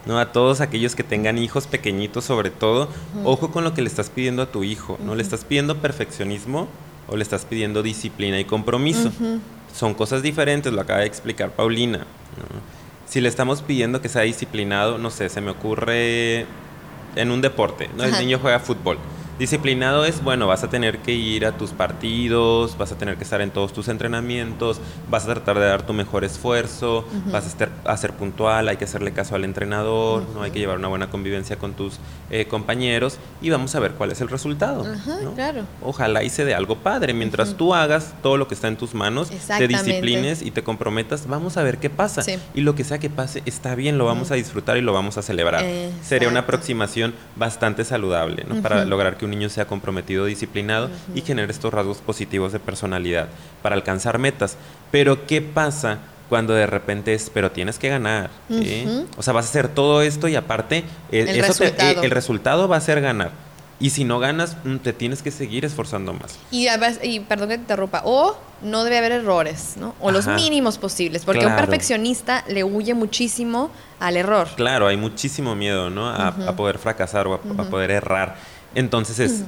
[0.05, 0.19] ¿no?
[0.19, 2.89] A todos aquellos que tengan hijos pequeñitos sobre todo,
[3.23, 5.15] ojo con lo que le estás pidiendo a tu hijo, ¿no?
[5.15, 6.67] Le estás pidiendo perfeccionismo
[7.07, 9.11] o le estás pidiendo disciplina y compromiso.
[9.73, 12.05] Son cosas diferentes, lo acaba de explicar Paulina.
[13.07, 16.45] Si le estamos pidiendo que sea disciplinado, no sé, se me ocurre
[17.15, 18.03] en un deporte, ¿no?
[18.03, 18.97] El niño juega fútbol.
[19.39, 23.23] Disciplinado es, bueno, vas a tener que ir a tus partidos, vas a tener que
[23.23, 27.47] estar en todos tus entrenamientos, vas a tratar de dar tu mejor esfuerzo, vas a,
[27.47, 30.89] estar, a, ser puntual, hay que hacerle caso al entrenador, no hay que llevar una
[30.89, 31.99] buena convivencia con tus
[32.29, 34.85] eh, compañeros y vamos a ver cuál es el resultado.
[35.35, 35.61] claro.
[35.81, 37.13] Ojalá hice de algo padre.
[37.13, 41.27] Mientras tú hagas todo lo que está en tus manos, te disciplines y te comprometas,
[41.27, 42.23] vamos a ver qué pasa.
[42.53, 45.17] Y lo que sea que pase, está bien, lo vamos a disfrutar y lo vamos
[45.17, 45.63] a celebrar.
[46.03, 48.61] Sería una aproximación bastante saludable, ¿no?
[48.61, 53.27] Para lograr que un niño sea comprometido, disciplinado y genere estos rasgos positivos de personalidad
[53.61, 54.57] para alcanzar metas.
[54.91, 58.29] Pero ¿qué pasa cuando de repente es, pero tienes que ganar?
[59.17, 60.79] O sea, vas a hacer todo esto y aparte,
[61.11, 62.01] eh, el, eso resultado.
[62.01, 63.31] Eh, el resultado va a ser ganar.
[63.81, 66.37] Y si no ganas, mm, te tienes que seguir esforzando más.
[66.51, 66.67] Y,
[67.03, 69.95] y perdón que te interrumpa, o no debe haber errores, ¿no?
[70.01, 74.49] O los mínimos posibles, porque un perfeccionista le huye muchísimo al error.
[74.55, 76.09] Claro, hay muchísimo miedo, ¿no?
[76.09, 77.39] A, poder fracasar o a,
[77.69, 78.35] poder errar.
[78.75, 79.43] Entonces es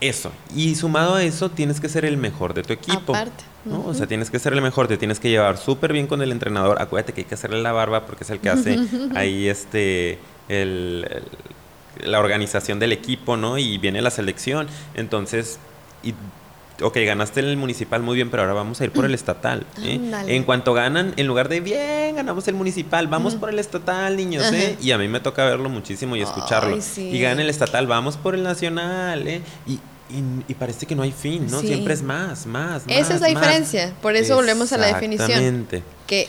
[0.00, 0.32] eso.
[0.54, 3.14] Y sumado a eso, tienes que ser el mejor de tu equipo.
[3.14, 3.44] Aparte.
[3.64, 3.84] ¿no?
[3.86, 6.32] O sea, tienes que ser el mejor, te tienes que llevar súper bien con el
[6.32, 6.80] entrenador.
[6.82, 8.78] Acuérdate que hay que hacerle la barba porque es el que hace
[9.14, 11.06] ahí este el,
[12.00, 13.58] la organización del equipo, ¿no?
[13.58, 14.66] Y viene la selección.
[14.94, 15.58] Entonces,
[16.02, 16.14] y
[16.80, 19.66] ok, ganaste el municipal muy bien, pero ahora vamos a ir por el estatal.
[19.82, 20.00] ¿eh?
[20.26, 24.50] En cuanto ganan, en lugar de bien, ganamos el municipal, vamos por el estatal, niños,
[24.52, 24.76] ¿eh?
[24.80, 26.78] Y a mí me toca verlo muchísimo y escucharlo.
[26.96, 29.42] Y gana el estatal, vamos por el nacional, ¿eh?
[29.66, 29.80] Y,
[30.48, 31.60] y, parece que no hay fin, ¿no?
[31.60, 32.96] Siempre es más, más, más.
[32.96, 33.92] Esa es la diferencia.
[34.02, 35.66] Por eso volvemos a la definición.
[36.06, 36.28] Que,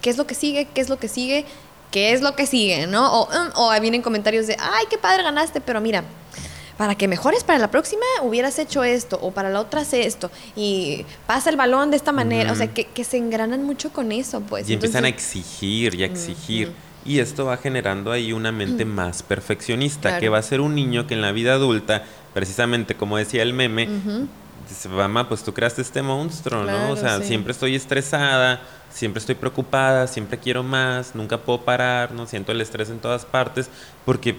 [0.00, 0.66] ¿Qué es lo que sigue?
[0.72, 1.44] ¿Qué es lo que sigue?
[1.90, 2.86] ¿Qué es lo que sigue?
[2.86, 3.22] ¿No?
[3.22, 6.04] O, mm, o vienen comentarios de, ay, qué padre ganaste, pero mira,
[6.80, 10.30] para que mejores para la próxima hubieras hecho esto o para la otra hace esto
[10.56, 14.40] y pasa el balón de esta manera, o sea, que, se engranan mucho con eso,
[14.40, 14.66] pues.
[14.66, 16.72] Y empiezan a exigir y a exigir.
[17.04, 21.06] Y esto va generando ahí una mente más perfeccionista, que va a ser un niño
[21.06, 23.86] que en la vida adulta, precisamente como decía el meme,
[24.66, 26.92] dice, mamá, pues tú creaste este monstruo, ¿no?
[26.92, 32.26] O sea, siempre estoy estresada, siempre estoy preocupada, siempre quiero más, nunca puedo parar, no
[32.26, 33.68] siento el estrés en todas partes,
[34.06, 34.36] porque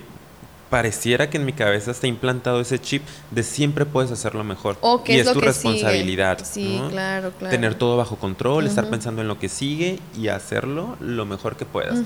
[0.72, 4.78] pareciera que en mi cabeza está implantado ese chip de siempre puedes hacerlo mejor.
[5.06, 6.40] y es, tu responsabilidad.
[6.50, 7.52] Sí, claro, claro.
[7.52, 11.66] Tener todo bajo control, estar pensando en lo que sigue y hacerlo lo mejor que
[11.66, 12.00] puedas.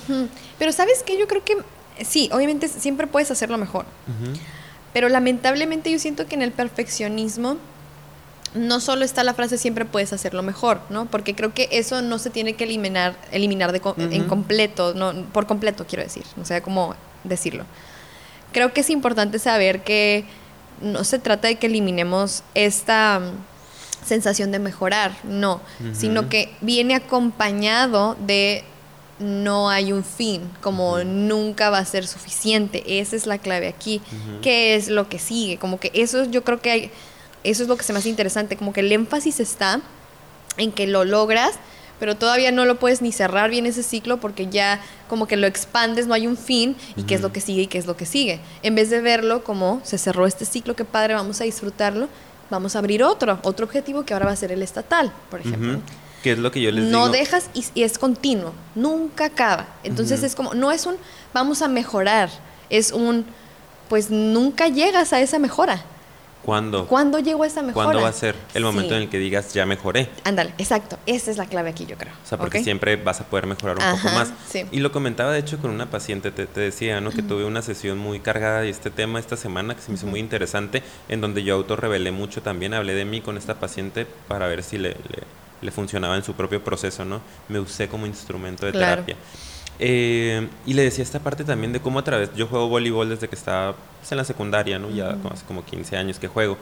[0.57, 1.57] Pero sabes que yo creo que
[2.03, 3.85] sí, obviamente siempre puedes hacerlo mejor.
[4.93, 7.57] Pero lamentablemente yo siento que en el perfeccionismo
[8.55, 11.05] no solo está la frase siempre puedes hacerlo mejor, ¿no?
[11.05, 15.45] Porque creo que eso no se tiene que eliminar, eliminar de en completo, no, por
[15.45, 17.65] completo quiero decir, o sea, cómo decirlo
[18.55, 20.23] creo que es importante saber que
[20.81, 25.59] no se trata de que eliminemos esta mm, sensación de mejorar, no,
[25.91, 28.63] sino que viene acompañado de
[29.19, 32.99] no hay un fin, como nunca va a ser suficiente.
[32.99, 34.01] Esa es la clave aquí.
[34.41, 35.57] ¿Qué es lo que sigue?
[35.57, 36.91] Como que eso yo creo que hay,
[37.43, 39.81] eso es lo que se me hace interesante, como que el énfasis está
[40.55, 41.55] en que lo logras,
[41.99, 45.47] pero todavía no lo puedes ni cerrar bien ese ciclo porque ya como que lo
[45.47, 47.95] expandes, no hay un fin y qué es lo que sigue y qué es lo
[47.95, 48.39] que sigue.
[48.63, 52.07] En vez de verlo como se cerró este ciclo, qué padre, vamos a disfrutarlo,
[52.49, 55.79] vamos a abrir otro, otro objetivo que ahora va a ser el estatal, por ejemplo.
[56.23, 57.05] ¿Qué es lo que yo les no digo?
[57.05, 59.67] No dejas y, es continuo, nunca acaba.
[59.83, 60.95] Entonces es como, no es un
[61.33, 62.29] vamos a mejorar,
[62.69, 63.25] es un
[63.89, 65.83] pues nunca llegas a esa mejora.
[66.45, 66.85] ¿Cuándo?
[66.85, 67.85] ¿Cuándo llegó esa mejora?
[67.85, 70.09] ¿Cuándo va a ser el momento en el que digas ya mejoré?
[70.23, 70.99] Ándale, exacto.
[71.07, 72.13] Esa es la clave aquí, yo creo.
[72.23, 74.31] O sea, porque siempre vas a poder mejorar un poco más.
[74.71, 77.09] Y lo comentaba, de hecho, con una paciente, te, decía, ¿no?
[77.09, 80.05] Que tuve una sesión muy cargada de este tema esta semana que se me hizo
[80.05, 82.75] muy interesante, en donde yo autorrevelé mucho también.
[82.75, 84.95] Hablé de mí con esta paciente para ver si le,
[85.61, 87.21] le, funcionaba en su propio proceso, ¿no?
[87.49, 89.15] Me usé como instrumento de terapia.
[89.79, 93.27] Eh, y le decía esta parte también de cómo a través, yo juego voleibol desde
[93.27, 94.89] que estaba pues, en la secundaria, ¿no?
[94.89, 96.57] Ya hace como 15 años que juego.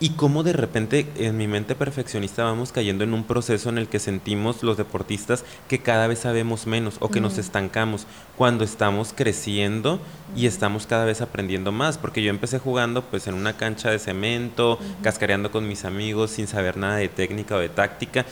[0.00, 3.86] Y cómo de repente en mi mente perfeccionista vamos cayendo en un proceso en el
[3.86, 9.12] que sentimos los deportistas que cada vez sabemos menos o que nos estancamos cuando estamos
[9.14, 10.00] creciendo
[10.34, 11.96] y estamos cada vez aprendiendo más.
[11.96, 16.48] Porque yo empecé jugando pues en una cancha de cemento, cascareando con mis amigos sin
[16.48, 18.26] saber nada de técnica o de táctica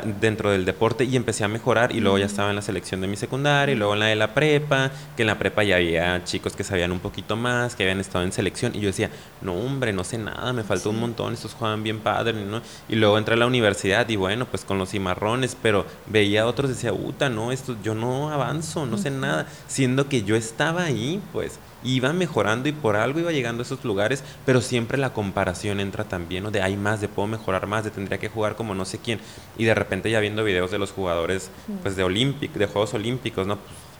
[0.00, 3.08] dentro del deporte y empecé a mejorar y luego ya estaba en la selección de
[3.08, 6.24] mi secundaria y luego en la de la prepa, que en la prepa ya había
[6.24, 9.10] chicos que sabían un poquito más, que habían estado en selección y yo decía,
[9.42, 12.62] no hombre, no sé nada, me faltó un montón, estos juegan bien padre, ¿no?
[12.88, 16.46] Y luego entré a la universidad y bueno, pues con los cimarrones, pero veía a
[16.46, 20.36] otros y decía, puta, no, esto yo no avanzo, no sé nada, siendo que yo
[20.36, 24.98] estaba ahí, pues iba mejorando y por algo iba llegando a esos lugares, pero siempre
[24.98, 26.50] la comparación entra también, ¿no?
[26.50, 29.20] De hay más, de puedo mejorar más, de tendría que jugar como no sé quién.
[29.56, 31.50] Y de repente ya viendo videos de los jugadores,
[31.82, 33.56] pues de Olímpic, de Juegos Olímpicos, ¿no?
[33.56, 33.91] Pues,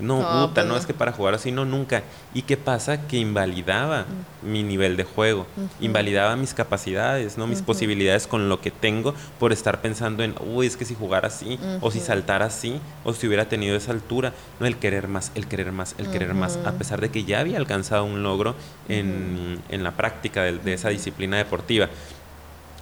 [0.00, 2.02] No, No, puta, no, es que para jugar así no, nunca.
[2.34, 3.06] ¿Y qué pasa?
[3.06, 4.06] Que invalidaba
[4.42, 5.46] mi nivel de juego,
[5.80, 7.46] invalidaba mis capacidades, ¿no?
[7.46, 11.28] Mis posibilidades con lo que tengo por estar pensando en, uy, es que si jugara
[11.28, 15.32] así, o si saltara así, o si hubiera tenido esa altura, no, el querer más,
[15.34, 18.54] el querer más, el querer más, a pesar de que ya había alcanzado un logro
[18.88, 21.88] en, en la práctica de, de esa disciplina deportiva.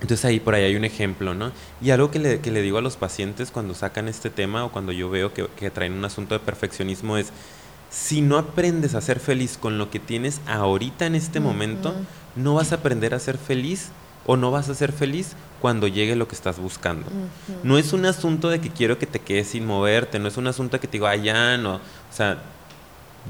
[0.01, 1.53] Entonces ahí por ahí hay un ejemplo, ¿no?
[1.81, 4.71] Y algo que le, que le digo a los pacientes cuando sacan este tema o
[4.71, 7.33] cuando yo veo que, que traen un asunto de perfeccionismo es,
[7.91, 11.95] si no aprendes a ser feliz con lo que tienes ahorita en este momento,
[12.37, 13.89] no vas a aprender a ser feliz
[14.27, 17.07] o no vas a ser feliz cuando llegue lo que estás buscando.
[17.63, 20.47] No es un asunto de que quiero que te quedes sin moverte, no es un
[20.47, 21.81] asunto de que te digo, ah, ya no, o
[22.13, 22.43] sea,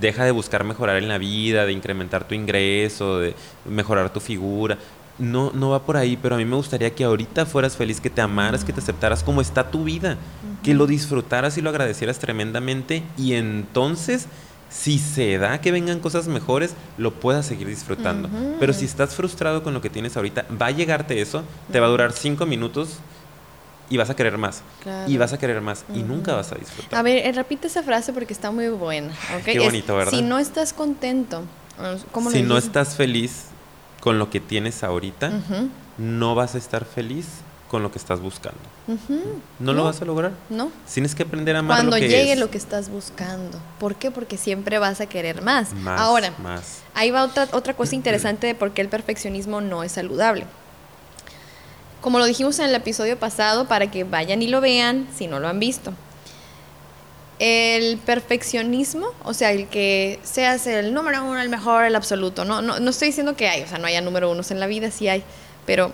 [0.01, 4.77] deja de buscar mejorar en la vida, de incrementar tu ingreso, de mejorar tu figura.
[5.19, 8.11] No, no va por ahí, pero a mí me gustaría que ahorita fueras feliz, que
[8.11, 10.17] te amaras, que te aceptaras como está tu vida,
[10.63, 14.27] que lo disfrutaras y lo agradecieras tremendamente y entonces,
[14.71, 18.29] si se da que vengan cosas mejores, lo puedas seguir disfrutando.
[18.61, 21.87] Pero si estás frustrado con lo que tienes ahorita, va a llegarte eso, te va
[21.87, 22.99] a durar cinco minutos
[23.91, 24.63] y vas a querer más.
[24.83, 25.11] Claro.
[25.11, 26.99] Y vas a querer más y nunca vas a disfrutar.
[26.99, 29.13] A ver, eh, repite esa frase porque está muy buena.
[29.45, 30.13] Qué Es, bonito, ¿verdad?
[30.13, 31.43] Si no estás contento,
[32.13, 33.47] ¿cómo lo si no estás feliz
[34.01, 35.33] con lo que tienes ahorita,
[35.99, 37.27] no vas a estar feliz
[37.69, 38.59] con lo que estás buscando.
[39.59, 40.33] No, lo vas a lograr.
[40.49, 40.71] No.
[40.93, 42.39] Tienes que aprender a amar Cuando lo que llegue es.
[42.39, 43.59] lo que estás buscando.
[43.79, 44.11] ¿Por qué?
[44.11, 45.75] Porque siempre vas a querer más.
[45.75, 46.81] Más, Ahora, más.
[46.95, 50.47] ahí va otra, otra cosa interesante de por qué el perfeccionismo no es saludable.
[52.01, 55.41] Como lo dijimos en el episodio pasado, para que vayan y lo vean si no
[55.41, 55.93] lo han visto.
[57.39, 62.45] El perfeccionismo, o sea, el que seas el número uno, el mejor, el absoluto.
[62.45, 64.67] No, no, no estoy diciendo que hay, o sea, no haya número unos en la
[64.67, 65.23] vida, sí hay,
[65.65, 65.93] pero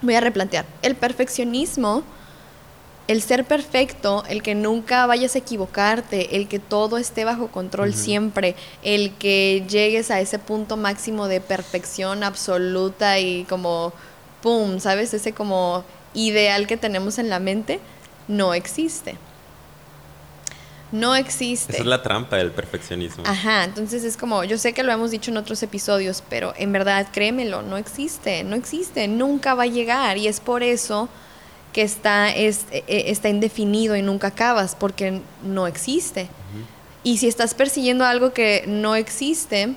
[0.00, 0.64] voy a replantear.
[0.80, 2.02] El perfeccionismo,
[3.08, 7.94] el ser perfecto, el que nunca vayas a equivocarte, el que todo esté bajo control
[7.94, 13.92] siempre, el que llegues a ese punto máximo de perfección absoluta y como,
[14.42, 15.12] ¡pum!, ¿sabes?
[15.12, 17.80] Ese como ideal que tenemos en la mente,
[18.28, 19.18] no existe.
[20.94, 21.72] No existe.
[21.72, 23.24] Esa es la trampa del perfeccionismo.
[23.26, 26.70] Ajá, entonces es como, yo sé que lo hemos dicho en otros episodios, pero en
[26.70, 31.08] verdad, créemelo, no existe, no existe, nunca va a llegar y es por eso
[31.72, 36.28] que está, es, eh, eh, está indefinido y nunca acabas, porque no existe.
[37.02, 39.74] Y si estás persiguiendo algo que no existe,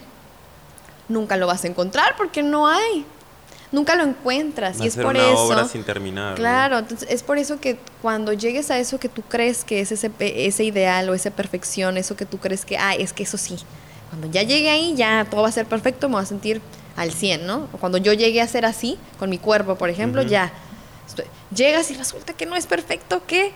[1.10, 3.08] nunca lo vas a encontrar porque no hay.
[3.72, 5.44] Nunca lo encuentras Va y es por una eso.
[5.44, 6.30] obra sin terminar.
[6.32, 6.36] ¿no?
[6.36, 9.92] Claro, entonces es por eso que cuando llegues a eso que tú crees que es
[9.92, 13.38] ese, ese ideal o esa perfección, eso que tú crees que, ah, es que eso
[13.38, 13.58] sí,
[14.10, 16.62] cuando ya llegue ahí ya todo va a ser perfecto, me voy a sentir
[16.96, 17.68] al 100, ¿no?
[17.74, 20.52] O cuando yo llegue a ser así, con mi cuerpo, por ejemplo, ya,
[21.06, 23.52] estoy- llegas y resulta que no es perfecto, que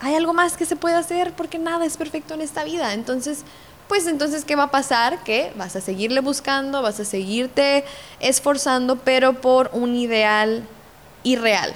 [0.00, 2.92] hay algo más que se puede hacer porque nada es perfecto en esta vida.
[2.92, 3.44] Entonces,
[3.88, 5.22] pues entonces, ¿qué va a pasar?
[5.24, 7.84] Que vas a seguirle buscando, vas a seguirte
[8.20, 10.64] esforzando, pero por un ideal
[11.22, 11.74] irreal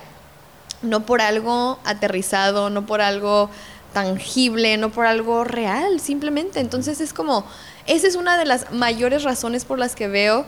[0.83, 3.51] no por algo aterrizado, no por algo
[3.93, 6.61] tangible, no por algo real, simplemente.
[6.61, 7.45] Entonces es como,
[7.87, 10.47] esa es una de las mayores razones por las que veo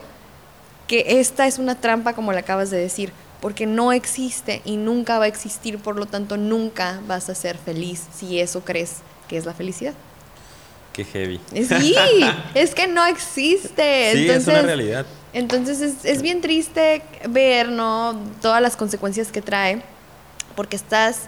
[0.87, 5.19] que esta es una trampa, como le acabas de decir, porque no existe y nunca
[5.19, 8.99] va a existir, por lo tanto nunca vas a ser feliz si eso crees
[9.29, 9.95] que es la felicidad.
[10.93, 11.41] Qué heavy.
[11.53, 11.95] Sí,
[12.55, 14.13] es que no existe.
[14.13, 15.07] Sí, es Entonces, una realidad.
[15.33, 18.21] entonces es, es bien triste ver, ¿no?
[18.41, 19.83] Todas las consecuencias que trae,
[20.55, 21.23] porque estás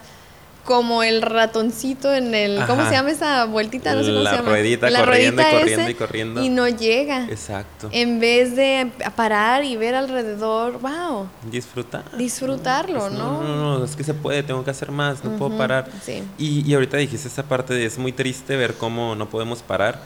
[0.64, 3.94] como el ratoncito en el, ¿cómo se llama esa vueltita?
[3.94, 4.48] No sé cómo La se llama.
[4.50, 6.42] ruedita La corriendo y ruedita corriendo ese, y corriendo.
[6.42, 7.24] Y no llega.
[7.26, 7.88] Exacto.
[7.92, 12.04] En vez de parar y ver alrededor, wow, Disfrutar.
[12.16, 13.42] disfrutarlo, Pues ¿no?
[13.42, 15.88] No, no, no, es que se puede, tengo que hacer más, no puedo parar.
[16.02, 16.22] sí.
[16.38, 20.00] Y, y ahorita dijiste esa parte de es muy triste ver cómo no podemos parar.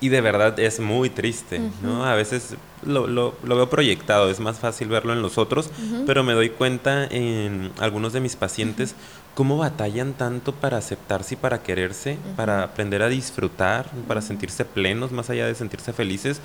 [0.00, 2.04] Y de verdad es muy triste, ¿no?
[2.04, 5.70] A veces lo, lo- lo veo proyectado, es más fácil verlo en los otros,
[6.06, 8.94] pero me doy cuenta en algunos de mis pacientes
[9.34, 15.10] cómo batallan tanto para aceptarse y para quererse, para aprender a disfrutar, para sentirse plenos
[15.10, 16.40] más allá de sentirse felices.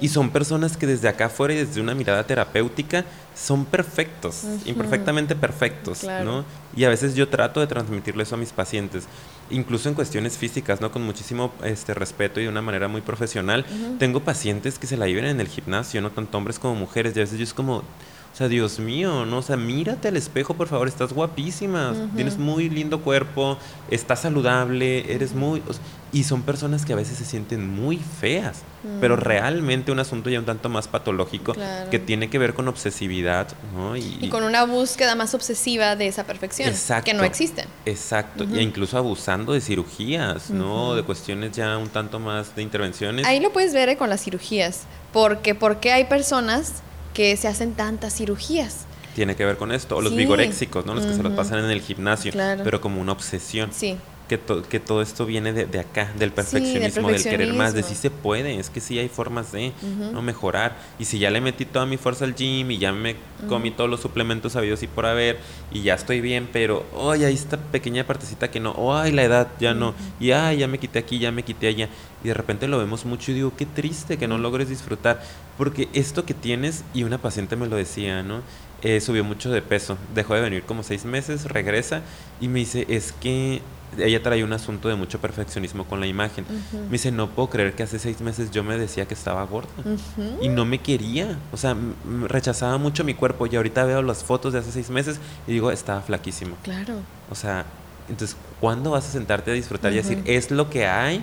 [0.00, 3.04] Y son personas que desde acá afuera y desde una mirada terapéutica
[3.36, 6.24] son perfectos, imperfectamente perfectos, Claro.
[6.24, 6.44] ¿no?
[6.76, 9.04] Y a veces yo trato de transmitirle eso a mis pacientes,
[9.50, 10.90] incluso en cuestiones físicas, ¿no?
[10.90, 13.64] Con muchísimo este, respeto y de una manera muy profesional.
[14.00, 15.64] Tengo pacientes que se la viven en el gimnasio,
[16.02, 17.82] no tanto hombres como mujeres, y a veces yo es como,
[18.34, 19.38] o sea, Dios mío, ¿no?
[19.38, 23.58] O sea, mírate al espejo, por favor, estás guapísima, tienes muy lindo cuerpo,
[23.92, 25.62] estás saludable, eres muy...
[25.68, 28.62] o sea, Y son personas que a veces se sienten muy feas,
[29.00, 29.20] pero mm.
[29.20, 31.54] realmente un asunto ya un tanto más patológico
[31.92, 33.96] que tiene que ver con obsesividad, ¿no?
[33.96, 37.66] Y, con una búsqueda más obsesiva de esa perfección, que no existe.
[37.86, 40.96] Exacto, e incluso abusando de cirugías, ¿no?
[40.96, 43.26] De cuestiones ya un tanto más de intervenciones.
[43.26, 46.82] Ahí lo puedes ver eh, con las cirugías, porque porque hay personas
[47.14, 49.96] que se hacen tantas cirugías tiene que ver con esto.
[49.96, 50.94] O los vigoréxicos, ¿no?
[50.94, 52.32] Los que se los pasan en el gimnasio,
[52.64, 53.70] pero como una obsesión.
[53.72, 53.96] Sí
[54.28, 58.10] que, que todo esto viene de, acá, del perfeccionismo, del, querer más, de si se
[58.10, 59.72] puede, es que sí hay formas de
[60.12, 60.76] no mejorar.
[60.98, 63.16] Y si ya le metí toda mi fuerza al gym y ya me
[63.48, 65.38] comí todos los suplementos habidos y por haber
[65.70, 69.48] y ya estoy bien, pero, ay, ahí esta pequeña partecita que no, ay, la edad
[69.60, 71.88] ya no, y ay, ya me quité aquí, ya me quité allá.
[72.22, 75.22] Y de repente lo vemos mucho y digo, qué triste que no logres disfrutar,
[75.58, 78.40] porque esto que tienes, y una paciente me lo decía, ¿no?
[78.82, 82.02] Eh, subió mucho de peso, dejó de venir como seis meses, regresa
[82.38, 83.62] y me dice, es que
[83.98, 86.44] ella trae un asunto de mucho perfeccionismo con la imagen.
[86.72, 89.68] Me dice, no puedo creer que hace seis meses yo me decía que estaba gorda
[90.40, 91.38] y no me quería.
[91.52, 91.76] O sea,
[92.28, 95.70] rechazaba mucho mi cuerpo y ahorita veo las fotos de hace seis meses y digo,
[95.70, 96.56] estaba flaquísimo.
[96.62, 96.94] Claro.
[97.30, 97.64] O sea,
[98.08, 101.22] entonces, ¿cuándo vas a sentarte a disfrutar y decir, es lo que hay,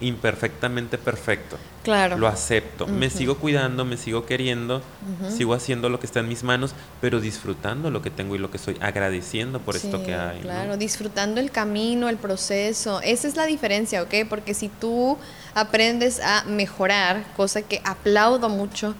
[0.00, 1.56] imperfectamente perfecto?
[1.84, 2.18] Claro.
[2.18, 2.88] Lo acepto.
[2.88, 4.82] Me sigo cuidando, me sigo queriendo,
[5.28, 8.50] sigo haciendo lo que está en mis manos, pero disfrutando lo que tengo y lo
[8.50, 10.40] que soy, agradeciendo por esto que hay.
[10.40, 13.00] Claro, disfrutando el camino, el proceso.
[13.00, 14.14] Esa es la diferencia, ¿ok?
[14.28, 15.18] Porque si tú
[15.54, 18.96] aprendes a mejorar, cosa que aplaudo mucho,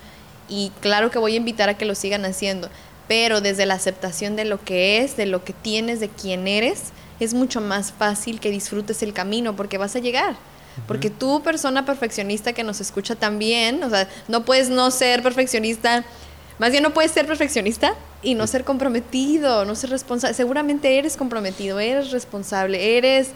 [0.48, 2.68] y claro que voy a invitar a que lo sigan haciendo,
[3.08, 6.92] pero desde la aceptación de lo que es, de lo que tienes, de quién eres,
[7.20, 10.36] es mucho más fácil que disfrutes el camino porque vas a llegar.
[10.86, 16.04] Porque tú, persona perfeccionista que nos escucha también, o sea, no puedes no ser perfeccionista,
[16.58, 20.34] más bien no puedes ser perfeccionista y no ser comprometido, no ser responsable.
[20.34, 23.30] Seguramente eres comprometido, eres responsable, eres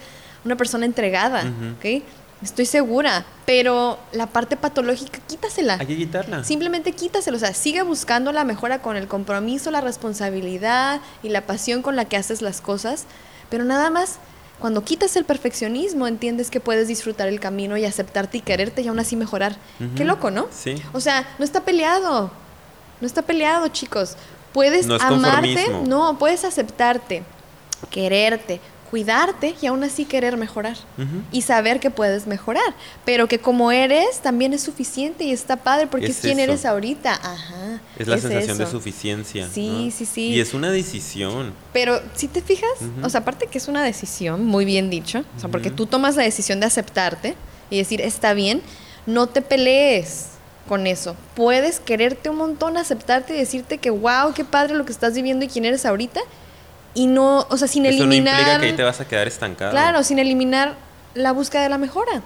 [0.45, 2.03] una persona entregada, ¿ok?
[2.43, 5.77] Estoy segura, pero la parte patológica quítasela.
[5.79, 6.43] Hay que quitarla.
[6.43, 11.43] Simplemente quítasela, o sea, sigue buscando la mejora con el compromiso, la responsabilidad y la
[11.43, 13.05] pasión con la que haces las cosas,
[13.51, 14.19] pero nada más
[14.61, 18.89] cuando quitas el perfeccionismo, entiendes que puedes disfrutar el camino y aceptarte y quererte y
[18.89, 19.57] aún así mejorar.
[19.97, 20.49] Qué loco, ¿no?
[20.53, 20.75] Sí.
[20.93, 22.31] O sea, no está peleado.
[23.01, 24.17] No está peleado, chicos.
[24.53, 27.23] Puedes amarte, no, puedes aceptarte,
[27.89, 30.77] quererte, cuidarte y aún así querer mejorar
[31.31, 32.75] y saber que puedes mejorar,
[33.05, 37.15] pero que como eres también es suficiente y está padre porque es, quien eres ahorita.
[37.15, 37.81] Ajá.
[37.97, 39.49] Es la sensación de suficiencia.
[39.49, 40.29] Sí, sí, sí.
[40.31, 41.55] Y es una decisión.
[41.73, 42.71] Pero si te fijas,
[43.03, 46.17] o sea, aparte que es una decisión, muy bien dicho, o sea, porque tú tomas
[46.17, 47.37] la decisión de aceptarte
[47.71, 48.61] y decir, está bien,
[49.07, 50.27] no te pelees
[50.69, 51.17] con eso.
[51.35, 55.45] Puedes quererte un montón, aceptarte y decirte que, wow, qué padre lo que estás viviendo
[55.45, 56.21] y quién eres ahorita
[56.95, 58.35] y no, o sea, sin eliminar...
[58.35, 59.71] No implica que ahí te vas a quedar estancado.
[59.71, 60.75] Claro, sin eliminar
[61.15, 62.23] la búsqueda de la mejora.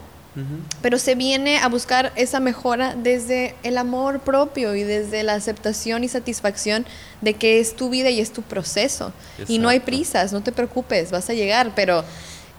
[0.82, 6.02] Pero se viene a buscar esa mejora desde el amor propio y desde la aceptación
[6.02, 6.86] y satisfacción
[7.20, 9.12] de que es tu vida y es tu proceso.
[9.46, 12.04] Y no hay prisas, no te preocupes, vas a llegar, pero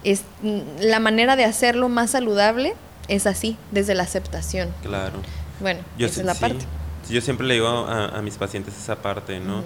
[0.05, 0.21] es,
[0.79, 2.75] la manera de hacerlo más saludable
[3.09, 4.73] es así, desde la aceptación.
[4.81, 5.19] Claro.
[5.59, 6.65] Bueno, esa es la parte.
[7.09, 9.63] Yo siempre le digo a, mis pacientes esa parte, ¿no?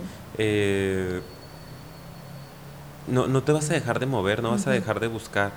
[3.10, 5.52] No, no te vas a dejar de mover, no vas a dejar de buscar.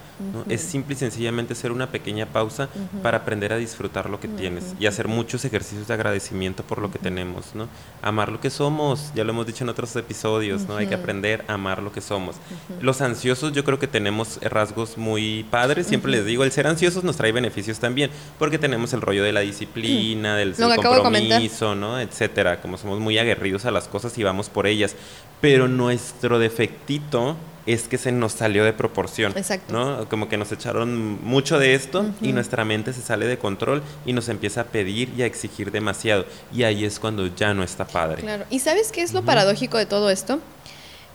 [0.48, 2.68] Es simple y sencillamente hacer una pequeña pausa
[3.02, 6.90] para aprender a disfrutar lo que tienes y hacer muchos ejercicios de agradecimiento por lo
[6.90, 7.54] que tenemos.
[7.54, 7.68] ¿no?
[8.02, 10.76] Amar lo que somos, ya lo hemos dicho en otros episodios, ¿no?
[10.76, 12.36] hay que aprender a amar lo que somos.
[12.80, 17.04] Los ansiosos yo creo que tenemos rasgos muy padres, siempre les digo, el ser ansiosos
[17.04, 22.00] nos trae beneficios también, porque tenemos el rollo de la disciplina, del, compromiso, ¿no?
[22.00, 24.96] etcétera, como somos muy aguerridos a las cosas y vamos por ellas
[25.42, 27.36] pero nuestro defectito
[27.66, 29.32] es que se nos salió de proporción.
[29.36, 29.72] Exacto.
[29.72, 30.08] ¿no?
[30.08, 34.12] Como que nos echaron mucho de esto y nuestra mente se sale de control y
[34.12, 36.26] nos empieza a pedir y a exigir demasiado.
[36.52, 38.22] Y ahí es cuando ya no está padre.
[38.22, 38.44] Claro.
[38.50, 40.40] ¿Y sabes qué es lo paradójico de todo esto?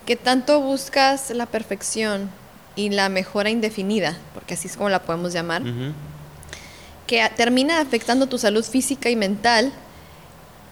[0.05, 2.29] Que tanto buscas la perfección
[2.75, 5.63] y la mejora indefinida, porque así es como la podemos llamar,
[7.07, 9.73] que termina afectando tu salud física y mental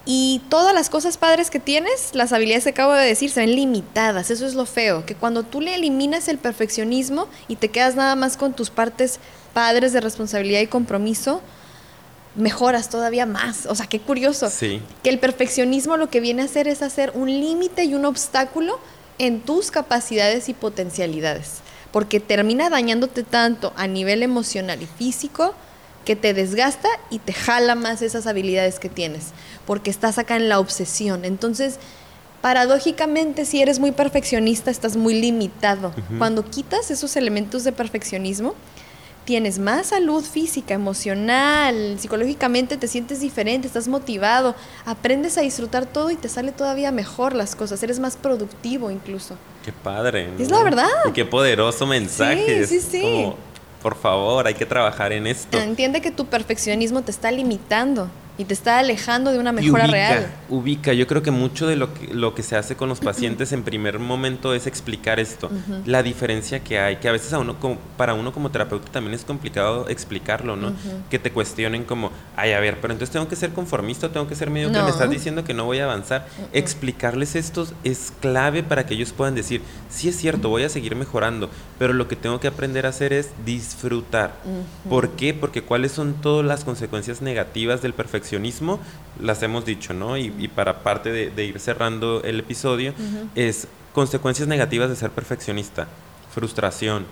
[0.08, 3.56] y todas las cosas padres que tienes, las habilidades que acabo de decir, se ven
[3.56, 4.30] limitadas.
[4.30, 8.14] Eso es lo feo, que cuando tú le eliminas el perfeccionismo y te quedas nada
[8.14, 9.18] más con tus partes
[9.52, 11.42] padres de responsabilidad y compromiso,
[12.36, 13.66] mejoras todavía más.
[13.66, 14.48] O sea, qué curioso.
[14.48, 14.80] Sí.
[15.02, 18.78] Que el perfeccionismo lo que viene a hacer es hacer un límite y un obstáculo
[19.18, 21.62] en tus capacidades y potencialidades.
[21.90, 25.52] Porque termina dañándote tanto a nivel emocional y físico
[26.04, 29.32] que te desgasta y te jala más esas habilidades que tienes
[29.66, 31.24] porque estás acá en la obsesión.
[31.24, 31.78] Entonces,
[32.40, 35.92] paradójicamente, si eres muy perfeccionista, estás muy limitado.
[36.18, 38.54] Cuando quitas esos elementos de perfeccionismo,
[39.24, 46.10] tienes más salud física, emocional, psicológicamente te sientes diferente, estás motivado, aprendes a disfrutar todo
[46.12, 49.36] y te sale todavía mejor las cosas, eres más productivo incluso.
[49.64, 50.30] Qué padre.
[50.38, 50.86] Es la verdad.
[51.06, 52.64] Y qué poderoso mensaje.
[52.66, 53.32] Sí, sí, sí.
[53.82, 55.58] por favor, hay que trabajar en esto.
[55.58, 58.08] Entiende que tu perfeccionismo te está limitando
[58.38, 60.26] y te está alejando de una mejora real.
[60.48, 63.52] Ubica, yo creo que mucho de lo que, lo que se hace con los pacientes
[63.52, 65.50] en primer momento es explicar esto,
[65.84, 69.14] la diferencia que hay, que a veces a uno como, para uno como terapeuta también
[69.14, 70.72] es complicado explicarlo, ¿no?
[71.10, 74.34] Que te cuestionen como, ay, a ver, pero entonces tengo que ser conformista, tengo que
[74.34, 76.26] ser medio que me estás diciendo que no voy a avanzar.
[76.52, 80.94] Explicarles esto es clave para que ellos puedan decir, sí es cierto, voy a seguir
[80.94, 84.34] mejorando, pero lo que tengo que aprender a hacer es disfrutar.
[84.88, 85.32] ¿Por qué?
[85.32, 88.25] Porque cuáles son todas las consecuencias negativas del perfeccionismo
[89.20, 90.16] las hemos dicho, ¿no?
[90.16, 92.94] Y, para parte de, ir cerrando el episodio,
[93.34, 95.88] es consecuencias negativas de ser perfeccionista,
[96.34, 97.06] frustración,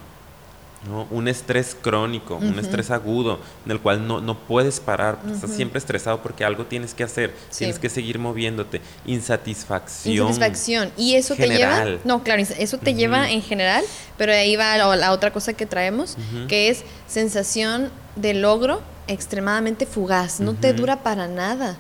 [0.88, 1.06] ¿no?
[1.10, 5.78] Un estrés crónico, un estrés agudo, en el cual no, no puedes parar, estás siempre
[5.78, 10.28] estresado porque algo tienes que hacer, tienes que seguir moviéndote, insatisfacción.
[10.28, 10.92] Insatisfacción.
[10.96, 13.82] Y eso te lleva, no, claro, eso te lleva en general,
[14.18, 16.16] pero ahí va la, otra cosa que traemos,
[16.48, 21.76] que es sensación de logro extremadamente fugaz, no te dura para nada.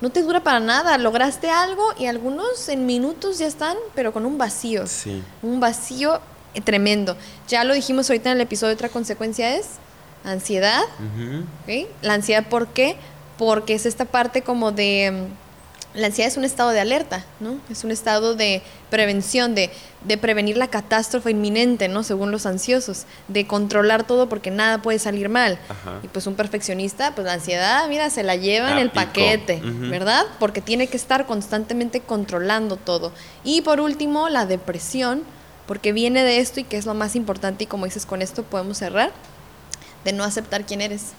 [0.00, 4.26] No te dura para nada, lograste algo y algunos en minutos ya están, pero con
[4.26, 4.86] un vacío.
[4.86, 5.22] Sí.
[5.42, 6.20] Un vacío
[6.64, 7.16] tremendo.
[7.48, 9.66] Ya lo dijimos ahorita en el episodio, otra consecuencia es
[10.24, 10.82] ansiedad.
[12.02, 12.96] La ansiedad, ¿por qué?
[13.38, 15.26] Porque es esta parte como de
[15.98, 17.58] la ansiedad es un estado de alerta, ¿no?
[17.68, 19.70] Es un estado de prevención, de,
[20.20, 22.04] prevenir la catástrofe inminente, ¿no?
[22.04, 25.58] Según los ansiosos, de controlar todo porque nada puede salir mal.
[26.02, 30.24] Y pues un perfeccionista, pues la ansiedad, mira, se la lleva en el paquete, ¿verdad?
[30.38, 33.12] Porque tiene que estar constantemente controlando todo.
[33.42, 35.24] Y por último, la depresión,
[35.66, 38.44] porque viene de esto y que es lo más importante y como dices, con esto
[38.44, 39.10] podemos cerrar,
[40.04, 41.12] de no aceptar quién eres.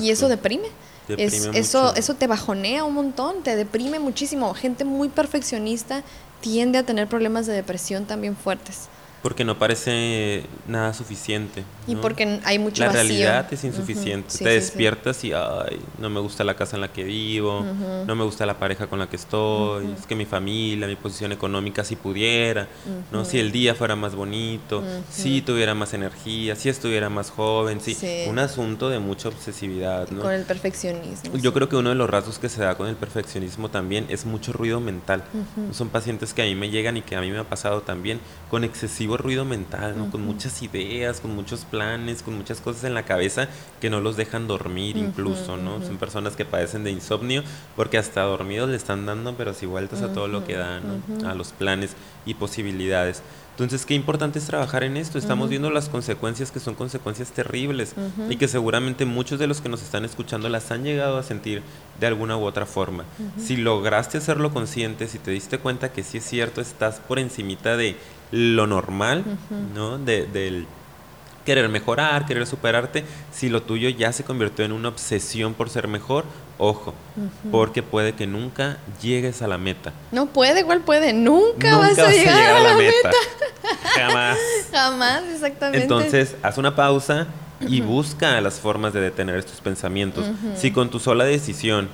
[0.00, 0.68] Y eso deprime
[1.08, 4.52] eso, eso te bajonea un montón, te deprime muchísimo.
[4.54, 6.02] Gente muy perfeccionista
[6.40, 8.88] tiende a tener problemas de depresión también fuertes.
[9.26, 11.64] Porque no parece nada suficiente.
[11.88, 14.38] Y porque hay mucho La realidad es insuficiente.
[14.38, 17.66] Te despiertas y, ay, no me gusta la casa en la que vivo,
[18.06, 21.32] no me gusta la pareja con la que estoy, es que mi familia, mi posición
[21.32, 22.68] económica, si pudiera,
[23.10, 23.24] ¿no?
[23.24, 27.96] Si el día fuera más bonito, si tuviera más energía, si estuviera más joven, sí.
[28.28, 30.22] Un asunto de mucha obsesividad, ¿no?
[30.22, 31.36] Con el perfeccionismo.
[31.36, 34.24] Yo creo que uno de los rasgos que se da con el perfeccionismo también es
[34.24, 35.24] mucho ruido mental.
[35.72, 38.20] Son pacientes que a mí me llegan y que a mí me ha pasado también
[38.50, 40.10] con excesivo ruido mental, ¿no?
[40.10, 43.48] Con muchas ideas, con muchos planes, con muchas cosas en la cabeza
[43.80, 45.82] que no los dejan dormir incluso, ¿no?
[45.82, 47.42] Son personas que padecen de insomnio
[47.74, 51.34] porque hasta dormidos le están dando, pero si vueltas a todo lo que dan, A
[51.34, 51.94] los planes
[52.24, 53.22] y posibilidades.
[53.56, 55.16] Entonces, qué importante es trabajar en esto.
[55.16, 57.94] Estamos viendo las consecuencias que son consecuencias terribles
[58.28, 61.62] y que seguramente muchos de los que nos están escuchando las han llegado a sentir
[61.98, 63.04] de alguna u otra forma.
[63.38, 67.78] Si lograste hacerlo consciente, si te diste cuenta que sí es cierto, estás por encimita
[67.78, 67.96] de
[68.30, 69.24] lo normal,
[69.74, 69.98] ¿no?
[69.98, 70.66] De, del
[71.46, 75.86] querer mejorar, querer superarte, si lo tuyo ya se convirtió en una obsesión por ser
[75.86, 76.24] mejor,
[76.58, 76.92] ojo,
[77.52, 79.92] porque puede que nunca llegues a la meta.
[80.10, 83.10] No puede, igual puede, nunca, vas, a, llegar a la, meta.
[83.94, 84.38] Jamás.
[84.72, 85.82] Jamás, exactamente.
[85.82, 87.28] Entonces, haz una pausa
[87.60, 90.26] y busca las formas de detener estos pensamientos.
[90.56, 91.88] Si con tu sola decisión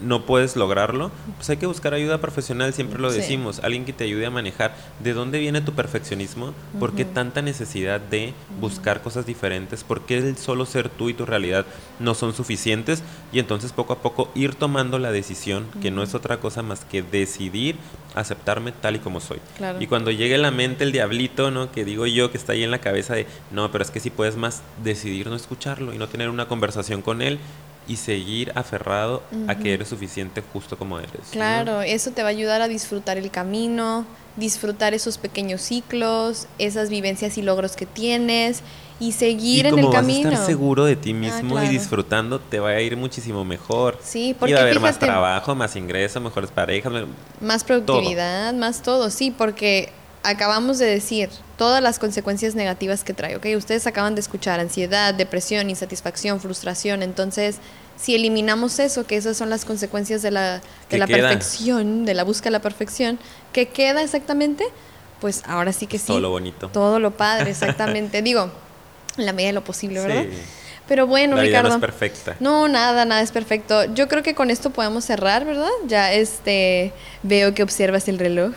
[0.00, 4.04] no puedes lograrlo, pues hay que buscar ayuda profesional, siempre lo decimos, alguien que te
[4.04, 9.26] ayude a manejar de dónde viene tu perfeccionismo, por qué tanta necesidad de buscar cosas
[9.26, 11.66] diferentes, por qué el solo ser tú y tu realidad
[11.98, 16.14] no son suficientes y entonces poco a poco ir tomando la decisión, que no es
[16.14, 17.76] otra cosa más que decidir
[18.14, 19.38] aceptarme tal y como soy.
[19.78, 21.70] Y cuando llegue la mente el diablito, ¿no?
[21.70, 24.10] Que digo yo que está ahí en la cabeza de, no, pero es que si
[24.10, 27.38] puedes más decidir no escucharlo y no tener una conversación con él
[27.88, 31.28] y seguir aferrado a que eres suficiente justo como eres.
[31.30, 34.04] Claro, eso te va a ayudar a disfrutar el camino,
[34.36, 38.62] disfrutar esos pequeños ciclos, esas vivencias y logros que tienes
[38.98, 40.30] y seguir en el camino.
[40.30, 43.44] Vas a estar seguro de ti ah, mismo y disfrutando, te va a ir muchísimo
[43.44, 43.98] mejor.
[44.02, 46.92] Sí, porque y va a haber más trabajo, más ingresos, mejores parejas,
[47.40, 49.92] más productividad, más todo, sí, porque
[50.26, 53.46] acabamos de decir todas las consecuencias negativas que trae, ¿ok?
[53.56, 57.58] Ustedes acaban de escuchar ansiedad, depresión, insatisfacción, frustración, entonces
[57.96, 60.60] si eliminamos eso, que esas son las consecuencias de la,
[60.90, 63.18] de la perfección, de la búsqueda de la perfección,
[63.52, 64.64] ¿qué queda exactamente?
[65.20, 66.08] Pues ahora sí que sí.
[66.08, 66.68] Todo lo bonito.
[66.68, 68.20] Todo lo padre, exactamente.
[68.22, 68.50] Digo,
[69.16, 70.24] en la medida de lo posible, ¿verdad?
[70.88, 71.68] Pero bueno, La vida Ricardo.
[71.70, 72.36] no es perfecta.
[72.38, 73.92] No, nada, nada es perfecto.
[73.94, 75.68] Yo creo que con esto podemos cerrar, ¿verdad?
[75.88, 76.92] Ya este
[77.24, 78.52] veo que observas el reloj.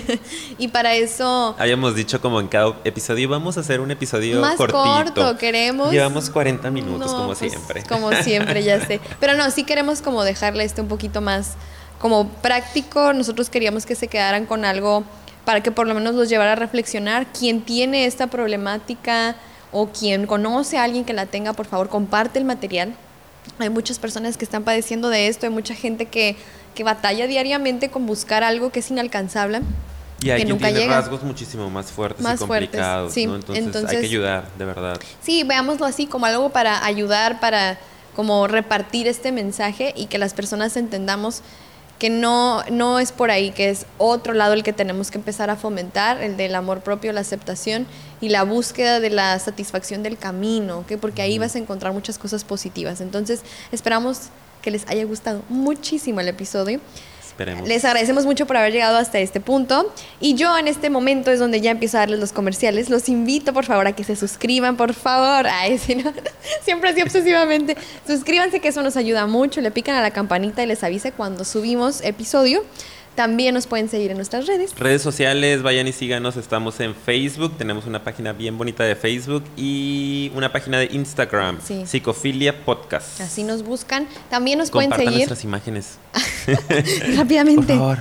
[0.58, 4.56] y para eso Habíamos dicho como en cada episodio, vamos a hacer un episodio más
[4.56, 4.82] cortito.
[4.82, 5.92] corto queremos.
[5.92, 7.82] Llevamos 40 minutos, No, como pues, siempre.
[7.84, 9.00] Como siempre, ya sé.
[9.20, 11.54] Pero no, sí queremos como dejarle este un poquito más
[11.98, 13.12] como práctico.
[13.12, 15.04] Nosotros queríamos que se quedaran con algo
[15.44, 17.26] para que por lo menos los llevara a reflexionar.
[17.32, 19.36] Quien tiene esta problemática
[19.72, 22.94] o quien conoce a alguien que la tenga, por favor, comparte el material.
[23.58, 26.36] Hay muchas personas que están padeciendo de esto, hay mucha gente que,
[26.74, 29.60] que batalla diariamente con buscar algo que es inalcanzable.
[30.22, 30.96] Y hay que nunca tiene llega.
[31.00, 33.26] rasgos muchísimo más fuertes Más y fuertes, complicados, sí.
[33.26, 33.34] ¿no?
[33.36, 34.98] Entonces, hay Entonces- que ayudar, de verdad.
[35.22, 37.78] Sí, veámoslo así como algo para ayudar, para
[38.14, 41.42] como repartir este mensaje y que las personas entendamos
[41.98, 45.48] que no, no es por ahí, que es otro lado el que tenemos que empezar
[45.48, 47.86] a fomentar, el del amor propio, la aceptación
[48.20, 50.98] y la búsqueda de la satisfacción del camino, ¿ok?
[51.00, 53.00] porque ahí vas a encontrar muchas cosas positivas.
[53.00, 53.42] Entonces,
[53.72, 54.28] esperamos
[54.60, 56.80] que les haya gustado muchísimo el episodio.
[57.66, 59.92] Les agradecemos mucho por haber llegado hasta este punto.
[60.20, 62.88] Y yo en este momento es donde ya empiezo a darles los comerciales.
[62.88, 65.46] Los invito, por favor, a que se suscriban, por favor.
[65.50, 66.12] Ay, si no,
[66.62, 67.76] siempre así obsesivamente.
[68.06, 69.60] Suscríbanse, que eso nos ayuda mucho.
[69.60, 72.64] Le pican a la campanita y les avise cuando subimos episodio.
[73.16, 74.78] También nos pueden seguir en nuestras redes.
[74.78, 76.36] Redes sociales, vayan y síganos.
[76.36, 77.56] Estamos en Facebook.
[77.56, 81.58] Tenemos una página bien bonita de Facebook y una página de Instagram.
[81.64, 81.84] Sí.
[81.86, 83.22] Psicofilia Podcast.
[83.22, 84.06] Así nos buscan.
[84.28, 85.96] También nos pueden seguir nuestras imágenes.
[87.16, 87.74] rápidamente.
[87.74, 87.98] Por favor.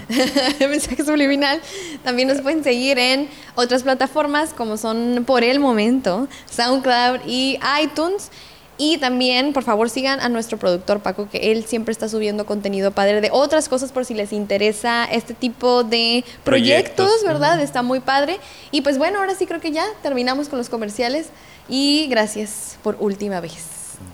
[0.60, 1.62] Mensaje subliminal.
[2.04, 8.32] También nos pueden seguir en otras plataformas como son por el momento SoundCloud y iTunes.
[8.78, 12.92] Y también, por favor, sigan a nuestro productor Paco, que él siempre está subiendo contenido
[12.92, 17.62] padre de otras cosas por si les interesa este tipo de proyectos, Proyectos, ¿verdad?
[17.62, 18.38] Está muy padre.
[18.72, 21.28] Y pues bueno, ahora sí creo que ya terminamos con los comerciales.
[21.70, 23.54] Y gracias por última vez.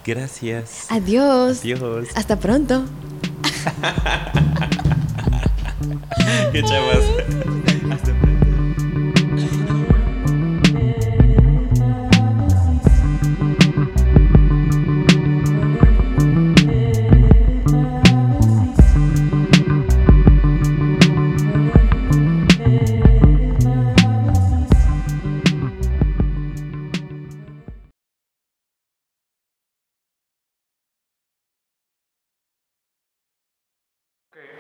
[0.06, 0.86] Gracias.
[0.90, 1.62] Adiós.
[1.62, 2.10] Adiós.
[2.16, 2.84] Hasta pronto.
[6.52, 7.71] Qué chavas.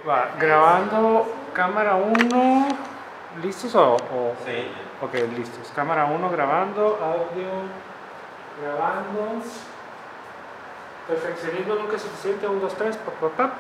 [0.07, 2.67] Va, grabando cámara 1,
[3.43, 4.35] ¿listos o, o?
[4.45, 4.71] Sí.
[4.99, 5.71] Ok, listos.
[5.75, 7.49] Cámara 1 grabando, audio
[8.59, 9.43] grabando.
[11.07, 13.53] Perfeccionismo nunca es suficiente, 1, 2, 3, papá.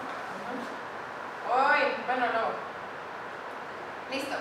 [1.47, 4.15] Hoy, bueno, no.
[4.15, 4.35] Listo.